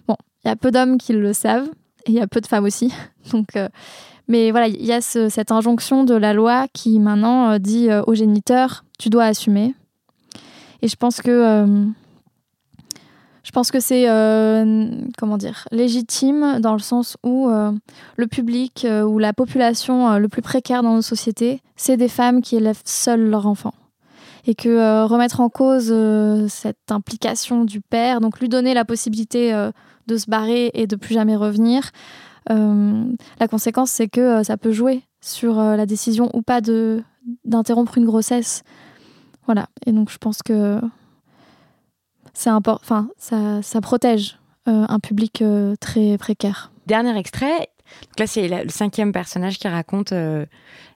Bon, 0.08 0.18
il 0.44 0.50
y 0.50 0.52
a 0.52 0.56
peu 0.56 0.72
d'hommes 0.72 0.98
qui 0.98 1.14
le 1.14 1.32
savent, 1.34 1.70
il 2.08 2.14
y 2.14 2.20
a 2.20 2.28
peu 2.28 2.42
de 2.42 2.48
femmes 2.48 2.66
aussi. 2.66 2.94
Donc, 3.32 3.56
euh, 3.56 3.70
mais 4.28 4.52
voilà, 4.52 4.68
il 4.68 4.86
y 4.86 4.94
a 4.94 5.02
cette 5.02 5.52
injonction 5.52 6.04
de 6.04 6.14
la 6.14 6.34
loi 6.34 6.68
qui 6.74 7.00
maintenant 7.00 7.52
euh, 7.52 7.58
dit 7.58 7.90
au 8.08 8.14
géniteur, 8.14 8.86
tu 8.98 9.10
dois 9.10 9.26
assumer. 9.26 9.74
Et 10.82 10.88
je 10.88 10.96
pense 10.96 11.22
que 11.22 11.92
que 13.72 13.80
c'est 13.82 14.06
comment 15.18 15.38
dire 15.38 15.68
légitime 15.72 16.60
dans 16.62 16.74
le 16.74 16.80
sens 16.80 17.18
où 17.24 17.50
le 17.50 18.28
public 18.28 18.88
ou 19.06 19.20
la 19.20 19.34
population 19.34 20.18
le 20.18 20.28
plus 20.30 20.42
précaire 20.42 20.82
dans 20.82 20.96
nos 20.96 21.02
sociétés, 21.02 21.62
c'est 21.76 21.98
des 21.98 22.08
femmes 22.08 22.42
qui 22.42 22.56
élèvent 22.56 22.82
seules 22.86 23.30
leurs 23.30 23.46
enfants 23.46 23.74
et 24.46 24.56
que 24.56 24.70
euh, 24.70 25.06
remettre 25.06 25.40
en 25.40 25.50
cause 25.50 25.90
euh, 25.92 26.48
cette 26.48 26.92
implication 26.92 27.64
du 27.64 27.82
père, 27.82 28.22
donc 28.22 28.40
lui 28.40 28.50
donner 28.50 28.74
la 28.74 28.86
possibilité 28.86 29.54
euh, 29.54 29.72
de 30.08 30.18
se 30.18 30.30
barrer 30.30 30.72
et 30.74 30.88
de 30.88 30.96
plus 30.96 31.14
jamais 31.14 31.36
revenir, 31.36 31.92
la 32.50 33.48
conséquence 33.50 33.92
c'est 33.92 34.08
que 34.08 34.44
ça 34.44 34.58
peut 34.58 34.72
jouer 34.72 35.04
sur 35.22 35.56
la 35.56 35.86
décision 35.86 36.30
ou 36.34 36.42
pas 36.42 36.60
de 36.60 37.04
d'interrompre 37.46 37.98
une 37.98 38.06
grossesse. 38.06 38.64
Voilà, 39.46 39.68
et 39.86 39.92
donc 39.92 40.10
je 40.10 40.18
pense 40.18 40.42
que 40.42 40.82
c'est 42.34 42.50
enfin 42.50 43.10
ça, 43.18 43.62
ça 43.62 43.80
protège 43.80 44.40
un 44.66 45.00
public 45.00 45.44
très 45.80 46.18
précaire. 46.18 46.72
Dernier 46.88 47.18
extrait, 47.18 47.70
là, 48.18 48.28
c'est 48.28 48.48
le 48.48 48.70
cinquième 48.70 49.12
personnage 49.12 49.58
qui 49.58 49.68
raconte 49.68 50.12
euh, 50.12 50.46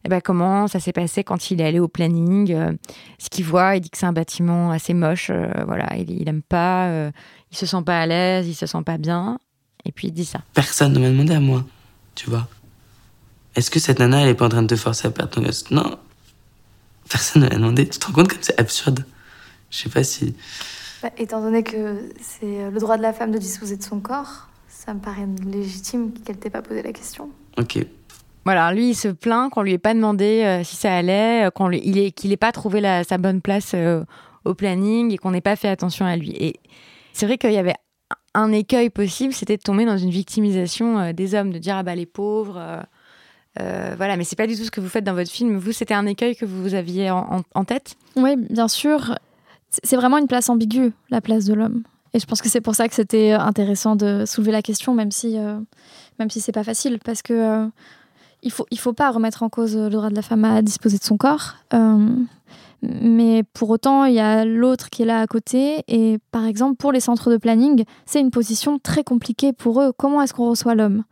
eh 0.04 0.10
ben, 0.10 0.22
comment 0.22 0.68
ça 0.68 0.80
s'est 0.80 0.92
passé 0.92 1.24
quand 1.24 1.52
il 1.52 1.62
est 1.62 1.66
allé 1.66 1.80
au 1.80 1.88
planning, 1.88 2.54
euh, 2.54 2.72
ce 3.20 3.30
qu'il 3.30 3.46
voit. 3.46 3.76
Il 3.76 3.82
dit 3.82 3.90
que 3.90 3.98
c'est 3.98 4.06
un 4.06 4.14
bâtiment 4.14 4.72
assez 4.72 4.94
moche, 4.94 5.30
euh, 5.30 5.48
voilà, 5.66 5.96
il, 5.98 6.10
il 6.12 6.28
aime 6.28 6.42
pas, 6.42 7.12
il 7.56 7.58
se 7.58 7.66
sent 7.66 7.84
pas 7.86 8.02
à 8.02 8.06
l'aise, 8.06 8.48
il 8.48 8.54
se 8.54 8.66
sent 8.66 8.84
pas 8.86 8.98
bien. 8.98 9.40
Et 9.86 9.92
puis 9.92 10.08
il 10.08 10.12
dit 10.12 10.26
ça. 10.26 10.40
Personne 10.54 10.94
ne 10.94 11.00
m'a 11.00 11.10
demandé 11.10 11.34
à 11.34 11.40
moi, 11.40 11.64
tu 12.16 12.30
vois. 12.30 12.48
Est-ce 13.56 13.72
que 13.72 13.80
cette 13.80 14.00
nana, 14.00 14.22
elle 14.22 14.30
est 14.30 14.34
pas 14.34 14.46
en 14.46 14.50
train 14.50 14.64
de 14.64 14.68
te 14.68 14.76
forcer 14.76 15.08
à 15.08 15.12
perdre 15.12 15.32
ton 15.32 15.42
gosse? 15.42 15.72
Non. 15.72 15.98
Personne 17.10 17.44
ne 17.44 17.50
m'a 17.50 17.56
demandé. 17.56 17.88
Tu 17.88 18.00
te 18.00 18.06
rends 18.08 18.14
compte 18.14 18.28
comme 18.28 18.42
c'est 18.42 18.60
absurde? 18.60 19.06
Je 19.70 19.78
sais 19.78 19.90
pas 19.90 20.04
si. 20.04 20.36
Bah, 21.02 21.10
étant 21.18 21.42
donné 21.42 21.64
que 21.64 22.10
c'est 22.20 22.70
le 22.70 22.80
droit 22.80 22.98
de 22.98 23.02
la 23.02 23.14
femme 23.14 23.32
de 23.32 23.38
disposer 23.38 23.78
de 23.78 23.84
son 23.84 24.00
corps, 24.00 24.48
ça 24.68 24.94
me 24.94 25.00
paraît 25.00 25.28
légitime 25.46 26.12
qu'elle 26.14 26.38
t'ait 26.38 26.50
pas 26.50 26.62
posé 26.62 26.84
la 26.84 26.92
question. 26.92 27.30
Ok. 27.58 27.86
Voilà, 28.44 28.72
lui, 28.74 28.92
il 28.92 28.96
se 28.96 29.08
plaint 29.08 29.52
qu'on 29.52 29.64
lui 29.64 29.74
ait 29.74 29.80
pas 29.80 29.96
demandé 29.96 30.44
euh, 30.44 30.64
si 30.64 30.76
ça 30.76 30.96
allait, 30.96 31.48
euh, 31.48 31.50
qu'on 31.50 31.68
lui, 31.68 31.82
il 31.84 32.14
qu'il 32.14 32.30
n'ait 32.30 32.38
pas 32.38 32.52
trouvé 32.52 32.80
la, 32.80 33.04
sa 33.04 33.18
bonne 33.18 33.42
place 33.42 33.72
euh, 33.74 34.04
au 34.44 34.54
planning 34.54 35.12
et 35.12 35.18
qu'on 35.18 35.32
n'ait 35.32 35.42
pas 35.42 35.56
fait 35.56 35.68
attention 35.68 36.06
à 36.06 36.16
lui. 36.16 36.32
Et 36.38 36.60
c'est 37.16 37.26
vrai 37.26 37.38
qu'il 37.38 37.54
y 37.54 37.58
avait 37.58 37.76
un 38.34 38.52
écueil 38.52 38.90
possible, 38.90 39.34
c'était 39.34 39.58
de 39.58 39.62
tomber 39.62 39.86
dans 39.86 39.98
une 39.98 40.10
victimisation 40.10 41.14
des 41.14 41.34
hommes, 41.34 41.52
de 41.52 41.58
dire 41.58 41.78
ah 41.78 41.84
bah 41.84 41.96
les 41.96 42.06
pauvres. 42.06 42.86
voilà, 43.58 44.18
mais 44.18 44.26
c'est 44.26 44.36
pas 44.36 44.48
du 44.48 44.58
tout 44.58 44.66
ce 44.66 44.72
que 44.72 44.82
vous 44.82 44.90
faites 44.90 45.06
dans 45.06 45.14
votre 45.14 45.32
film. 45.32 45.58
Vous, 45.58 45.72
c'était 45.72 45.94
un 45.94 46.06
écueil 46.06 46.36
que 46.36 46.46
vous 46.46 46.74
aviez 46.74 47.10
en, 47.10 47.64
tête? 47.66 47.96
Oui, 48.18 48.36
bien 48.36 48.68
sûr. 48.68 49.18
C'est 49.84 49.96
vraiment 49.96 50.18
une 50.18 50.28
place 50.28 50.50
ambiguë, 50.50 50.92
la 51.10 51.22
place 51.22 51.46
de 51.46 51.54
l'homme. 51.54 51.84
Et 52.14 52.20
je 52.20 52.26
pense 52.26 52.42
que 52.42 52.48
c'est 52.48 52.62
pour 52.62 52.76
ça 52.76 52.88
que 52.88 52.96
c'était 52.96 53.32
intéressant 53.34 53.98
de 53.98 54.26
soulever 54.26 54.54
la 54.54 54.62
question, 54.62 54.94
même 54.94 55.12
si, 55.12 55.38
euh, 55.38 55.60
même 56.20 56.30
si 56.30 56.40
c'est 56.40 56.54
pas 56.54 56.64
facile, 56.64 57.00
parce 57.04 57.22
que 57.22 57.34
euh, 57.34 57.68
il 58.46 58.52
faut, 58.52 58.66
il 58.72 58.80
faut 58.80 58.94
pas 58.94 59.12
remettre 59.12 59.44
en 59.44 59.50
cause 59.50 59.76
le 59.76 59.90
droit 59.90 60.10
de 60.10 60.16
la 60.16 60.22
femme 60.22 60.46
à 60.46 60.62
disposer 60.62 60.98
de 60.98 61.04
son 61.04 61.18
corps. 61.18 61.56
Euh, 61.74 62.16
mais 62.82 63.44
pour 63.54 63.72
autant, 63.72 64.06
il 64.06 64.14
y 64.14 64.20
a 64.20 64.46
l'autre 64.46 64.90
qui 64.92 65.02
est 65.02 65.06
là 65.06 65.20
à 65.20 65.28
côté. 65.28 65.84
Et 65.88 66.20
par 66.32 66.46
exemple, 66.46 66.76
pour 66.76 66.92
les 66.92 67.00
centres 67.00 67.32
de 67.32 67.38
planning, 67.38 67.84
c'est 68.06 68.22
une 68.22 68.30
position 68.30 68.78
très 68.78 69.04
compliquée 69.04 69.52
pour 69.52 69.82
eux. 69.82 69.92
Comment 69.98 70.22
est-ce 70.22 70.34
qu'on 70.34 70.50
reçoit 70.50 70.76
l'homme? 70.76 71.04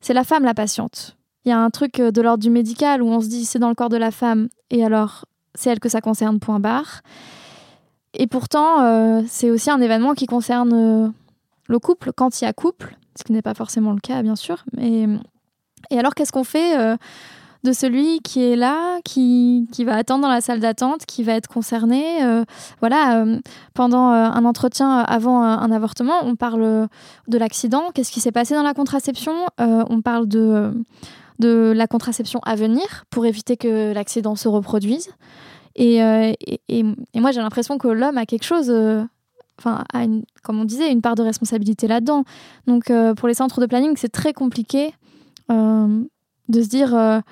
C'est 0.00 0.12
la 0.12 0.24
femme 0.24 0.44
la 0.44 0.54
patiente. 0.54 1.16
Il 1.44 1.48
y 1.48 1.52
a 1.52 1.58
un 1.58 1.70
truc 1.70 2.00
de 2.00 2.22
l'ordre 2.22 2.42
du 2.42 2.50
médical 2.50 3.02
où 3.02 3.08
on 3.08 3.20
se 3.20 3.28
dit 3.28 3.46
c'est 3.46 3.58
dans 3.58 3.70
le 3.70 3.74
corps 3.74 3.88
de 3.88 3.96
la 3.96 4.10
femme. 4.10 4.48
Et 4.70 4.84
alors, 4.84 5.24
c'est 5.54 5.70
elle 5.70 5.80
que 5.80 5.88
ça 5.88 6.02
concerne, 6.02 6.38
point 6.38 6.60
barre. 6.60 7.00
Et 8.12 8.26
pourtant, 8.26 8.82
euh, 8.82 9.22
c'est 9.26 9.50
aussi 9.50 9.70
un 9.70 9.80
événement 9.80 10.12
qui 10.12 10.26
concerne 10.26 10.72
euh, 10.74 11.08
le 11.66 11.78
couple, 11.78 12.12
quand 12.14 12.40
il 12.40 12.44
y 12.44 12.46
a 12.46 12.52
couple, 12.52 12.96
ce 13.16 13.24
qui 13.24 13.32
n'est 13.32 13.42
pas 13.42 13.54
forcément 13.54 13.92
le 13.92 14.00
cas, 14.00 14.22
bien 14.22 14.36
sûr. 14.36 14.64
Mais... 14.76 15.08
Et 15.90 15.98
alors, 15.98 16.14
qu'est-ce 16.14 16.32
qu'on 16.32 16.44
fait 16.44 16.78
euh, 16.78 16.96
de 17.64 17.72
celui 17.72 18.20
qui 18.20 18.42
est 18.42 18.56
là, 18.56 18.98
qui, 19.04 19.68
qui, 19.72 19.84
va 19.84 19.94
attendre 19.94 20.22
dans 20.22 20.28
la 20.28 20.40
salle 20.40 20.60
d'attente, 20.60 21.06
qui 21.06 21.22
va 21.22 21.34
être 21.34 21.48
concerné 21.48 22.18
Voilà, 22.80 23.24
pendant 23.72 24.08
un 24.08 24.44
entretien 24.44 24.98
avant 24.98 25.42
un, 25.42 25.70
avortement, 25.70 26.24
on 26.24 26.34
parle 26.34 26.88
de 27.28 27.38
l'accident, 27.38 27.90
qu'est-ce 27.94 28.10
qui 28.10 28.20
s'est 28.20 28.32
passé 28.32 28.54
dans 28.54 28.64
la 28.64 28.74
contraception? 28.74 29.46
On 29.58 30.00
parle 30.02 30.26
de, 30.26 30.72
de 31.38 31.72
la 31.74 31.86
contraception 31.86 32.40
à 32.44 32.56
venir 32.56 33.04
pour 33.10 33.26
éviter 33.26 33.56
que 33.56 33.92
l'accident 33.92 34.34
se 34.34 34.48
reproduise. 34.48 35.10
Euh, 35.80 36.32
et, 36.40 36.60
et, 36.68 37.20
moi, 37.20 37.32
j'ai 37.32 37.40
l'impression 37.40 37.78
que 37.78 37.88
l'homme 37.88 38.18
a 38.18 38.26
quelque 38.26 38.44
chose, 38.44 38.70
euh, 38.70 39.02
enfin, 39.58 39.84
a 39.92 40.04
comme 40.42 40.60
on 40.60 40.64
disait, 40.64 40.90
une 40.90 41.02
part 41.02 41.14
de 41.14 41.22
responsabilité 41.22 41.86
là-dedans. 41.88 42.24
Donc, 42.66 42.90
euh, 42.90 43.14
pour 43.14 43.28
les 43.28 43.34
centres 43.34 43.60
de 43.60 43.66
planning, 43.66 43.94
c'est 43.96 44.12
très 44.12 44.32
compliqué 44.32 44.94
de 45.48 46.62
se 46.62 46.68
dire 46.68 47.22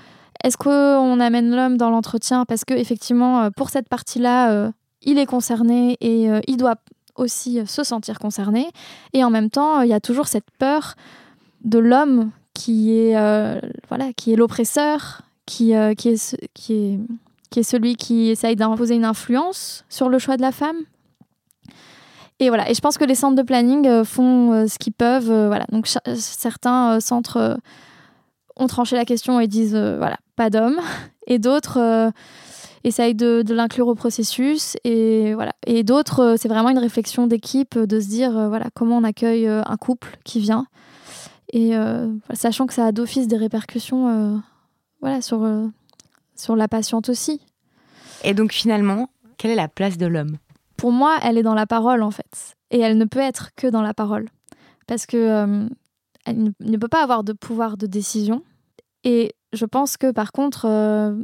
est-ce 0.43 0.57
qu'on 0.57 1.21
amène 1.21 1.55
l'homme 1.55 1.77
dans 1.77 1.91
l'entretien 1.91 2.45
parce 2.45 2.65
que 2.65 2.75
effectivement, 2.75 3.51
pour 3.51 3.71
cette 3.71 3.89
partie-là, 3.89 4.73
il 5.03 5.19
est 5.19 5.27
concerné 5.27 5.97
et 6.01 6.29
il 6.47 6.57
doit 6.57 6.77
aussi 7.17 7.61
se 7.67 7.85
sentir 7.85 8.19
concerné. 8.19 8.69
Et 9.13 9.25
en 9.25 9.31
même 9.31 9.51
temps, 9.51 9.83
il 9.83 9.89
y 9.89 9.95
a 9.95 10.01
toujours 10.01 10.29
cette 10.29 10.51
peur 10.59 10.95
de 11.65 11.79
l'homme 11.79 12.31
qui 12.55 12.97
est 12.97 13.15
voilà, 13.89 14.13
qui 14.17 14.33
est 14.33 14.37
l'oppresseur, 14.37 15.23
qui, 15.47 15.75
qui 15.97 16.09
est 16.09 16.37
qui 16.55 16.73
est 16.73 16.99
qui 17.51 17.61
est 17.61 17.65
celui 17.65 17.97
qui 17.97 18.31
essaye 18.31 18.57
d'imposer 18.57 18.95
une 18.95 19.05
influence 19.05 19.85
sur 19.89 20.09
le 20.09 20.19
choix 20.19 20.37
de 20.37 20.43
la 20.43 20.53
femme. 20.53 20.79
Et 22.39 22.49
voilà, 22.49 22.71
et 22.71 22.75
je 22.75 22.81
pense 22.81 22.97
que 22.97 23.05
les 23.05 23.15
centres 23.15 23.37
de 23.37 23.43
planning 23.43 23.87
euh, 23.87 24.03
font 24.03 24.53
euh, 24.53 24.67
ce 24.67 24.79
qu'ils 24.79 24.95
peuvent. 24.95 25.31
Euh, 25.31 25.49
voilà, 25.49 25.67
donc 25.71 25.87
certains 26.15 26.99
centres 27.01 27.59
ont 28.61 28.67
tranché 28.67 28.97
la 28.97 29.05
question 29.05 29.41
et 29.41 29.49
disent 29.49 29.77
voilà, 29.77 30.19
pas 30.37 30.51
d'hommes, 30.51 30.81
et 31.27 31.39
d'autres 31.39 32.13
essayent 32.85 33.15
de, 33.15 33.45
l'inclure 33.49 33.89
au 33.89 33.95
processus. 33.95 34.77
Et 34.85 35.35
voilà, 35.35 35.53
et 35.67 35.83
d'autres, 35.83 36.37
c'est 36.39 36.49
vraiment 36.49 36.71
une 36.71 36.79
réflexion 36.79 37.27
d'équipe 37.27 37.79
de 37.79 38.01
se 38.01 38.09
dire 38.09 38.33
voilà 38.49 38.67
comment 38.75 38.99
on 38.99 39.05
accueille 39.05 39.49
un 39.49 39.77
couple 39.77 40.19
qui 40.25 40.41
vient, 40.41 40.67
et 41.53 41.73
sachant 42.35 42.67
que 42.67 42.75
ça 42.75 42.87
a 42.87 42.93
d'office 42.93 43.27
des 43.27 43.37
répercussions 43.37 44.43
voilà 45.01 45.21
sur 45.21 45.47
sur 46.37 46.57
la 46.57 46.69
patiente 46.69 47.09
aussi. 47.09 47.41
Et 48.25 48.35
donc 48.35 48.53
finalement, 48.53 49.09
quelle 49.37 49.53
est 49.53 49.57
la 49.57 49.69
place 49.69 49.97
de 49.97 50.07
l'homme? 50.07 50.37
Pour 50.77 50.93
moi, 50.93 51.19
elle 51.23 51.39
est 51.39 51.43
dans 51.43 51.55
la 51.55 51.67
parole 51.67 52.03
en 52.03 52.11
fait. 52.11 52.57
Et 52.71 52.81
elle 52.81 52.99
ne 52.99 53.05
peut 53.05 53.21
être 53.21 53.51
que 53.57 53.67
dans 53.67 53.83
la 53.83 53.95
parole. 53.95 54.29
Parce 54.87 55.07
que 55.07 55.17
euh, 55.17 55.69
elle 56.27 56.53
ne 56.61 56.77
peut 56.77 56.89
pas 56.89 57.03
avoir 57.03 57.25
de 57.25 57.33
pouvoir 57.33 57.77
de 57.77 57.87
décision. 57.87 58.43
Et 59.05 59.35
je 59.53 59.65
pense 59.65 59.97
que 59.97 60.11
par 60.11 60.33
contre, 60.33 60.67
euh, 60.67 61.15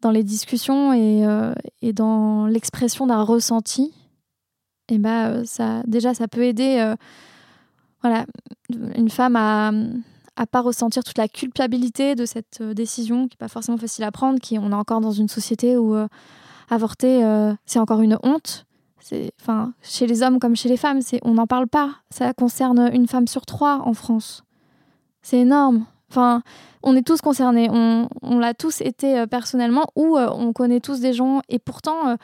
dans 0.00 0.10
les 0.10 0.24
discussions 0.24 0.92
et, 0.92 1.26
euh, 1.26 1.52
et 1.82 1.92
dans 1.92 2.46
l'expression 2.46 3.06
d'un 3.06 3.22
ressenti, 3.22 3.92
eh 4.88 4.98
ben, 4.98 5.44
ça, 5.44 5.82
déjà, 5.86 6.14
ça 6.14 6.26
peut 6.26 6.42
aider 6.42 6.94
voilà, 8.02 8.26
une 8.96 9.10
femme 9.10 9.36
à, 9.36 9.70
à 10.40 10.46
pas 10.46 10.62
ressentir 10.62 11.04
toute 11.04 11.18
la 11.18 11.28
culpabilité 11.28 12.14
de 12.14 12.24
cette 12.24 12.62
euh, 12.62 12.72
décision 12.72 13.28
qui 13.28 13.34
n'est 13.34 13.46
pas 13.46 13.48
forcément 13.48 13.76
facile 13.76 14.04
à 14.04 14.10
prendre, 14.10 14.40
qui 14.40 14.58
on 14.58 14.70
est 14.70 14.74
encore 14.74 15.02
dans 15.02 15.12
une 15.12 15.28
société 15.28 15.76
où 15.76 15.94
euh, 15.94 16.08
avorter 16.70 17.22
euh, 17.22 17.52
c'est 17.66 17.78
encore 17.78 18.00
une 18.00 18.18
honte. 18.22 18.64
Enfin 19.40 19.74
chez 19.82 20.06
les 20.06 20.22
hommes 20.22 20.38
comme 20.38 20.56
chez 20.56 20.68
les 20.68 20.78
femmes, 20.78 21.00
on 21.22 21.34
n'en 21.34 21.46
parle 21.46 21.66
pas. 21.66 21.96
Ça 22.10 22.32
concerne 22.32 22.90
une 22.92 23.06
femme 23.06 23.26
sur 23.26 23.44
trois 23.44 23.82
en 23.84 23.92
France. 23.92 24.44
C'est 25.20 25.40
énorme. 25.40 25.84
Enfin, 26.10 26.42
on 26.82 26.96
est 26.96 27.06
tous 27.06 27.20
concernés. 27.20 27.68
On, 27.70 28.38
l'a 28.38 28.54
tous 28.54 28.80
été 28.80 29.26
personnellement 29.26 29.86
ou 29.96 30.18
on 30.18 30.52
connaît 30.52 30.80
tous 30.80 31.00
des 31.00 31.12
gens 31.12 31.40
et 31.48 31.58
pourtant 31.58 32.16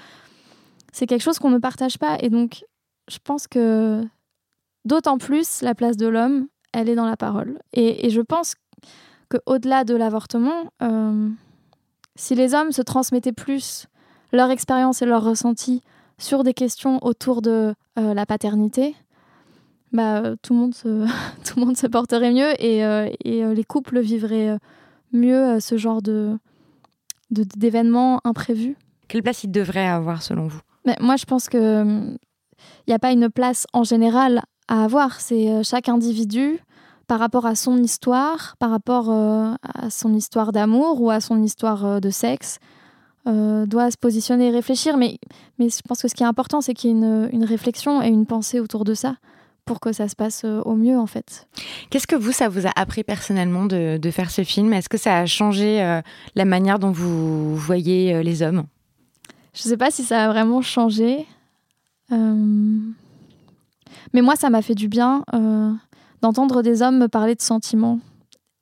c'est 0.93 1.07
quelque 1.07 1.23
chose 1.23 1.39
qu'on 1.39 1.51
ne 1.51 1.59
partage 1.59 1.99
pas 1.99 2.17
et 2.21 2.31
donc 2.31 2.65
je 3.09 3.19
pense 3.23 3.47
que 3.47 4.03
d'autant 4.85 5.19
plus 5.19 5.63
la 5.63 5.75
place 5.75 5.97
de 5.97 6.07
l'homme 6.07 6.49
elle 6.77 6.91
est 6.91 6.95
dans 6.95 7.07
la 7.07 7.17
parole. 7.17 7.59
Et, 7.73 8.11
je 8.11 8.21
pense 8.21 8.55
qu'au-delà 9.31 9.85
de 9.85 9.95
l'avortement, 9.95 10.71
euh, 10.83 11.29
si 12.17 12.35
les 12.35 12.55
hommes 12.55 12.71
se 12.71 12.83
transmettaient 12.83 13.33
plus 13.33 13.87
leur 14.33 14.51
expérience 14.51 15.01
et 15.01 15.07
leur 15.07 15.25
ressenti 15.25 15.83
sur 16.19 16.45
des 16.45 16.53
questions 16.53 16.99
autour 17.03 17.41
de 17.41 17.75
euh, 17.99 18.15
la 18.15 18.27
paternité, 18.27 18.95
bah, 19.93 20.35
tout, 20.43 20.55
le 20.55 20.61
monde 20.61 20.75
se, 20.75 21.07
tout 21.45 21.59
le 21.59 21.65
monde 21.65 21.77
se 21.77 21.87
porterait 21.87 22.33
mieux 22.33 22.53
et, 22.63 22.85
euh, 22.85 23.09
les 23.25 23.65
couples 23.65 24.01
vivraient 24.01 24.59
mieux 25.13 25.61
ce 25.61 25.77
genre 25.77 26.03
de, 26.03 26.39
d'événements 27.31 28.21
imprévus. 28.25 28.77
Quelle 29.09 29.23
place 29.23 29.45
il 29.45 29.51
devrait 29.51 29.87
avoir 29.87 30.23
selon 30.23 30.49
vous? 30.49 30.61
Mais 30.85 30.97
Moi, 31.01 31.17
je 31.17 31.25
pense 31.25 31.49
qu'il 31.49 32.19
n'y 32.89 32.95
a 32.95 32.99
pas 32.99 33.13
une 33.13 33.31
place 33.31 33.67
en 33.73 33.85
général 33.85 34.43
à 34.69 34.85
avoir. 34.85 35.21
C'est 35.21 35.63
chaque 35.63 35.89
individu 35.89 36.61
par 37.07 37.19
rapport 37.19 37.47
à 37.47 37.55
son 37.55 37.83
histoire, 37.83 38.57
par 38.59 38.71
rapport 38.71 39.11
euh, 39.11 39.55
à 39.63 39.91
son 39.91 40.15
histoire 40.15 40.53
d'amour 40.53 41.01
ou 41.01 41.11
à 41.11 41.21
son 41.21 41.43
histoire 41.43 41.85
euh, 41.85 42.01
de 42.01 42.11
sexe, 42.11 42.59
euh, 43.29 43.67
doit 43.67 43.91
se 43.91 43.97
positionner 43.97 44.49
et 44.49 44.51
réfléchir. 44.51 44.97
Mais, 44.97 45.19
mais 45.59 45.69
je 45.69 45.81
pense 45.87 46.03
que 46.03 46.09
ce 46.09 46.15
qui 46.15 46.23
est 46.23 46.27
important, 46.27 46.61
c'est 46.61 46.75
qu'il 46.75 46.91
y 46.91 46.93
ait 46.93 46.97
une, 46.97 47.29
une, 47.33 47.45
réflexion 47.45 48.03
et 48.03 48.09
une 48.09 48.27
pensée 48.27 48.61
autour 48.61 48.85
de 48.85 48.95
ça 48.95 49.17
pour 49.67 49.81
que 49.81 49.93
ça 49.93 50.09
se 50.09 50.17
passe 50.17 50.45
au 50.45 50.75
mieux, 50.75 50.99
en 50.99 51.07
fait. 51.07 51.47
Qu'est-ce 51.91 52.07
que 52.07 52.17
vous, 52.17 52.33
ça 52.33 52.49
vous 52.49 52.67
a 52.67 52.71
appris 52.77 53.05
personnellement 53.05 53.67
de, 53.67 53.99
de 53.99 54.11
faire 54.11 54.31
ce 54.31 54.45
film? 54.45 54.73
Est-ce 54.73 54.89
que 54.89 54.97
ça 54.97 55.19
a 55.19 55.27
changé 55.27 56.01
la 56.35 56.45
manière 56.45 56.79
dont 56.79 56.93
vous 56.93 57.55
voyez 57.57 58.23
les 58.23 58.43
hommes? 58.43 58.65
Je 59.53 59.67
ne 59.67 59.71
sais 59.71 59.77
pas 59.77 59.91
si 59.91 60.05
ça 60.05 60.25
a 60.25 60.29
vraiment 60.29 60.63
changé. 60.63 61.27
Mais 62.11 62.17
moi, 64.15 64.37
ça 64.37 64.49
m'a 64.49 64.63
fait 64.63 64.75
du 64.75 64.89
bien 64.89 65.25
d'entendre 66.23 66.63
des 66.63 66.83
hommes 66.83 66.99
me 66.99 67.09
parler 67.09 67.35
de 67.35 67.43
sentiments 67.43 68.01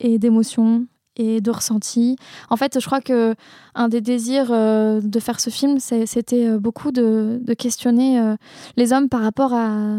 et 0.00 0.18
d'émotions 0.18 0.86
et 1.16 1.40
de 1.40 1.50
ressentis. 1.50 2.16
En 2.50 2.56
fait, 2.56 2.78
je 2.80 2.86
crois 2.86 3.00
que 3.00 3.34
un 3.74 3.88
des 3.88 4.00
désirs 4.00 4.48
euh, 4.50 5.00
de 5.00 5.20
faire 5.20 5.40
ce 5.40 5.50
film, 5.50 5.78
c'était 5.78 6.48
euh, 6.48 6.58
beaucoup 6.58 6.90
de, 6.90 7.40
questionner 7.56 8.20
euh, 8.20 8.36
les 8.76 8.92
hommes 8.92 9.08
par 9.08 9.20
rapport 9.20 9.54
à, 9.54 9.98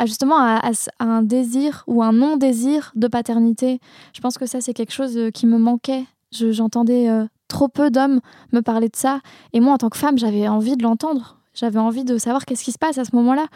justement 0.00 0.38
à, 0.38 0.70
un 1.00 1.22
désir 1.22 1.84
ou 1.86 2.02
un 2.02 2.12
non-désir 2.12 2.92
de 2.94 3.08
paternité. 3.08 3.80
Je 4.14 4.20
pense 4.20 4.38
que 4.38 4.46
ça, 4.46 4.60
c'est 4.60 4.74
quelque 4.74 4.92
chose 4.92 5.18
qui 5.34 5.46
me 5.46 5.58
manquait. 5.58 6.04
J'entendais 6.32 7.08
trop 7.48 7.68
peu 7.68 7.90
d'hommes 7.90 8.20
me 8.52 8.60
parler 8.60 8.88
de 8.88 8.96
ça. 8.96 9.20
Et 9.52 9.60
moi, 9.60 9.74
en 9.74 9.78
tant 9.78 9.90
que 9.90 9.98
femme, 9.98 10.18
j'avais 10.18 10.48
envie 10.48 10.76
de 10.76 10.82
l'entendre. 10.82 11.38
J'avais 11.54 11.78
envie 11.78 12.04
de 12.04 12.18
savoir 12.18 12.44
qu'est-ce 12.44 12.64
qui 12.64 12.72
se 12.72 12.78
passe 12.78 12.98
à 12.98 13.04
ce 13.04 13.14
moment-là 13.14 13.46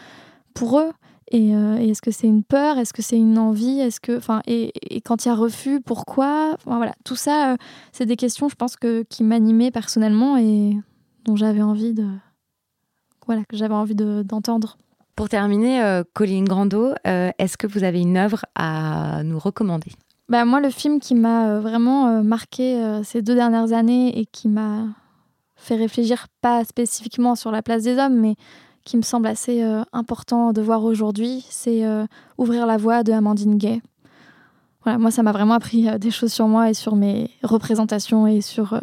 pour 0.53 0.79
eux. 0.79 0.91
Euh, 1.33 1.77
et, 1.77 1.89
est-ce 1.89 2.01
que 2.01 2.11
c'est 2.11 2.27
une 2.27 2.43
peur? 2.43 2.77
Est-ce 2.77 2.93
que 2.93 3.01
c'est 3.01 3.17
une 3.17 3.37
envie? 3.37 3.79
Est-ce 3.79 3.99
que, 3.99 4.17
enfin, 4.17 4.41
et, 4.47 4.71
quand 5.03 5.25
il 5.25 5.27
y 5.27 5.31
a 5.31 5.35
refus, 5.35 5.81
pourquoi? 5.81 6.57
Voilà, 6.65 6.93
tout 7.03 7.15
ça, 7.15 7.53
euh, 7.53 7.57
c'est 7.91 8.05
des 8.05 8.15
questions, 8.15 8.49
je 8.49 8.55
pense 8.55 8.75
que 8.75 9.03
qui 9.03 9.23
m'animaient 9.23 9.71
personnellement 9.71 10.37
et 10.37 10.77
dont 11.25 11.35
j'avais 11.35 11.61
envie 11.61 11.93
de, 11.93 12.07
voilà, 13.25 13.43
que 13.45 13.57
j'avais 13.57 13.73
envie 13.73 13.95
d'entendre. 13.95 14.77
Pour 15.17 15.27
terminer, 15.27 15.83
euh, 15.83 16.03
Colline 16.13 16.45
Grando, 16.45 16.93
est-ce 17.03 17.57
que 17.57 17.67
vous 17.67 17.83
avez 17.83 17.99
une 17.99 18.15
œuvre 18.15 18.45
à 18.55 19.23
nous 19.23 19.39
recommander? 19.39 19.91
Bah, 20.29 20.45
moi, 20.45 20.61
le 20.61 20.69
film 20.69 21.01
qui 21.01 21.15
m'a 21.15 21.59
vraiment 21.59 22.23
marqué 22.23 22.79
ces 23.03 23.21
deux 23.21 23.35
dernières 23.35 23.73
années 23.73 24.17
et 24.17 24.25
qui 24.25 24.47
m'a 24.47 24.85
fait 25.57 25.75
réfléchir, 25.75 26.27
pas 26.41 26.63
spécifiquement 26.63 27.35
sur 27.35 27.51
la 27.51 27.61
place 27.61 27.83
des 27.83 27.97
hommes, 27.97 28.17
mais 28.17 28.35
qui 28.87 28.95
me 28.95 29.01
semble 29.01 29.27
assez 29.27 29.61
euh, 29.61 29.83
important 29.91 30.53
de 30.53 30.61
voir 30.61 30.83
aujourd'hui, 30.85 31.45
c'est 31.49 31.85
euh, 31.85 32.05
Ouvrir 32.37 32.65
la 32.65 32.77
voie 32.77 33.03
de 33.03 33.11
Amandine 33.11 33.57
Gay. 33.57 33.81
Voilà, 34.83 34.97
moi, 34.97 35.11
ça 35.11 35.23
m'a 35.23 35.33
vraiment 35.33 35.55
appris 35.55 35.89
euh, 35.89 35.97
des 35.97 36.09
choses 36.09 36.31
sur 36.31 36.47
moi 36.47 36.69
et 36.69 36.73
sur 36.73 36.95
mes 36.95 37.29
représentations 37.43 38.27
et 38.27 38.39
sur 38.39 38.79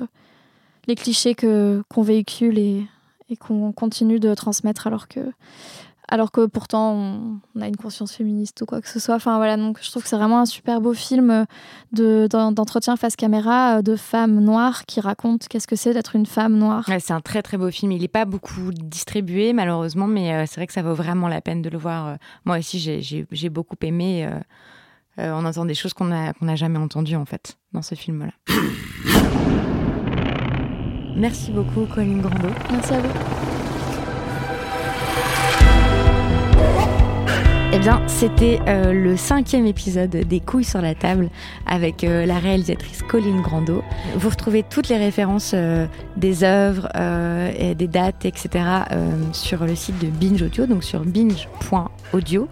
les 0.87 0.95
clichés 0.95 1.35
qu'on 1.35 2.03
véhicule 2.03 2.59
et 2.59 2.87
qu'on 3.41 3.73
continue 3.73 4.21
de 4.21 4.35
transmettre 4.35 4.87
alors 4.87 5.09
que 5.09 5.21
alors 6.09 6.31
que 6.31 6.47
pourtant 6.47 6.93
on, 6.93 7.61
a 7.61 7.67
une 7.67 7.77
conscience 7.77 8.13
féministe 8.13 8.61
ou 8.63 8.67
quoi 8.67 8.81
que 8.81 8.89
ce 8.89 9.01
soit. 9.01 9.15
Enfin 9.15 9.37
voilà, 9.37 9.57
donc 9.57 9.79
je 9.83 9.91
trouve 9.91 10.03
que 10.03 10.09
c'est 10.09 10.17
vraiment 10.17 10.41
un 10.41 10.47
super 10.47 10.81
beau 10.81 10.93
film 10.93 11.47
de, 11.93 12.27
d'entretien 12.29 12.97
face 12.97 13.17
caméra 13.17 13.83
de 13.83 13.97
femmes 13.97 14.41
noires 14.41 14.85
qui 14.85 15.01
racontent 15.01 15.47
qu'est-ce 15.49 15.67
que 15.67 15.77
c'est 15.77 15.95
d'être 15.95 16.15
une 16.17 16.27
femme 16.27 16.57
noire. 16.57 16.85
c'est 16.87 17.13
un 17.13 17.21
très 17.21 17.43
très 17.43 17.57
beau 17.57 17.71
film. 17.71 17.93
Il 17.93 18.03
n'est 18.03 18.09
pas 18.09 18.25
beaucoup 18.25 18.71
distribué 18.73 19.53
malheureusement, 19.53 20.07
mais 20.07 20.35
euh, 20.35 20.45
c'est 20.47 20.57
vrai 20.57 20.67
que 20.67 20.73
ça 20.73 20.83
vaut 20.83 20.95
vraiment 20.95 21.29
la 21.29 21.41
peine 21.41 21.63
de 21.63 21.71
le 21.71 21.79
voir. 21.79 22.09
Euh, 22.09 22.17
moi 22.45 22.59
aussi, 22.59 22.79
j'ai, 22.79 23.49
beaucoup 23.49 23.77
aimé. 23.83 24.29
Euh, 25.19 25.33
on 25.33 25.45
entend 25.45 25.65
des 25.65 25.75
choses 25.75 25.95
qu'on 25.95 26.07
n'a 26.07 26.57
jamais 26.57 26.79
entendues 26.79 27.17
en 27.17 27.25
fait 27.25 27.57
dans 27.73 27.83
ce 27.83 27.95
film-là. 27.95 28.33
Merci 31.17 31.53
beaucoup, 31.53 31.87
Colline 31.87 32.21
Grando. 32.21 32.49
Merci 32.71 32.95
à 32.95 33.01
vous. 33.01 33.54
Eh 37.77 37.81
bien, 37.81 38.01
c'était 38.07 38.61
euh, 38.69 38.93
le 38.93 39.17
cinquième 39.17 39.67
épisode 39.67 40.11
des 40.11 40.39
couilles 40.39 40.63
sur 40.63 40.81
la 40.81 40.95
table 40.95 41.29
avec 41.67 42.05
euh, 42.05 42.25
la 42.25 42.39
réalisatrice 42.39 43.03
Colline 43.03 43.43
Grando. 43.43 43.83
Vous 44.15 44.29
retrouvez 44.29 44.63
toutes 44.63 44.89
les 44.89 44.97
références 44.97 45.51
euh, 45.55 45.89
des 46.17 46.45
œuvres, 46.45 46.89
des 47.75 47.89
dates, 47.89 48.25
etc. 48.25 48.65
sur 49.33 49.65
le 49.65 49.75
site 49.75 49.99
de 49.99 50.07
Binge 50.07 50.41
Audio, 50.41 50.67
donc 50.67 50.85
sur 50.85 51.01
binge.audio. 51.01 52.49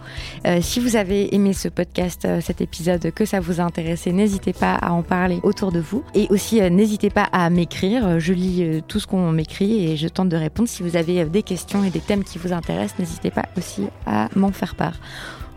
si 0.59 0.79
vous 0.81 0.97
avez 0.97 1.33
aimé 1.33 1.53
ce 1.53 1.69
podcast, 1.69 2.27
cet 2.41 2.59
épisode, 2.59 3.11
que 3.11 3.23
ça 3.23 3.39
vous 3.39 3.61
a 3.61 3.63
intéressé, 3.63 4.11
n'hésitez 4.11 4.51
pas 4.51 4.73
à 4.73 4.91
en 4.91 5.03
parler 5.03 5.39
autour 5.43 5.71
de 5.71 5.79
vous. 5.79 6.03
Et 6.13 6.27
aussi, 6.29 6.59
n'hésitez 6.69 7.09
pas 7.09 7.29
à 7.31 7.49
m'écrire. 7.49 8.19
Je 8.19 8.33
lis 8.33 8.83
tout 8.89 8.99
ce 8.99 9.07
qu'on 9.07 9.31
m'écrit 9.31 9.89
et 9.89 9.95
je 9.95 10.09
tente 10.09 10.27
de 10.27 10.37
répondre. 10.37 10.67
Si 10.67 10.83
vous 10.83 10.97
avez 10.97 11.23
des 11.23 11.43
questions 11.43 11.85
et 11.85 11.89
des 11.89 12.01
thèmes 12.01 12.25
qui 12.25 12.37
vous 12.37 12.51
intéressent, 12.51 12.99
n'hésitez 12.99 13.31
pas 13.31 13.45
aussi 13.57 13.83
à 14.05 14.27
m'en 14.35 14.51
faire 14.51 14.75
part. 14.75 14.99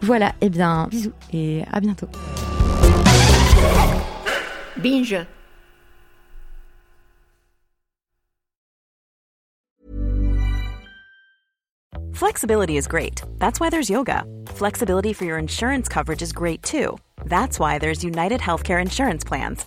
Voilà, 0.03 0.29
et 0.41 0.47
eh 0.47 0.49
bien, 0.51 0.89
bisous 0.91 1.13
et 1.33 1.65
à 1.73 1.81
bientôt. 1.81 2.09
Binge. 4.83 5.27
Flexibility 12.13 12.79
is 12.79 12.87
great. 12.87 13.21
That's 13.39 13.61
why 13.61 13.69
there's 13.69 13.91
yoga. 13.91 14.25
Flexibility 14.49 15.13
for 15.13 15.27
your 15.27 15.39
insurance 15.39 15.87
coverage 15.87 16.23
is 16.23 16.33
great 16.33 16.63
too. 16.63 16.97
That's 17.27 17.59
why 17.59 17.79
there's 17.79 18.03
United 18.03 18.41
Healthcare 18.41 18.81
Insurance 18.81 19.23
Plans. 19.23 19.67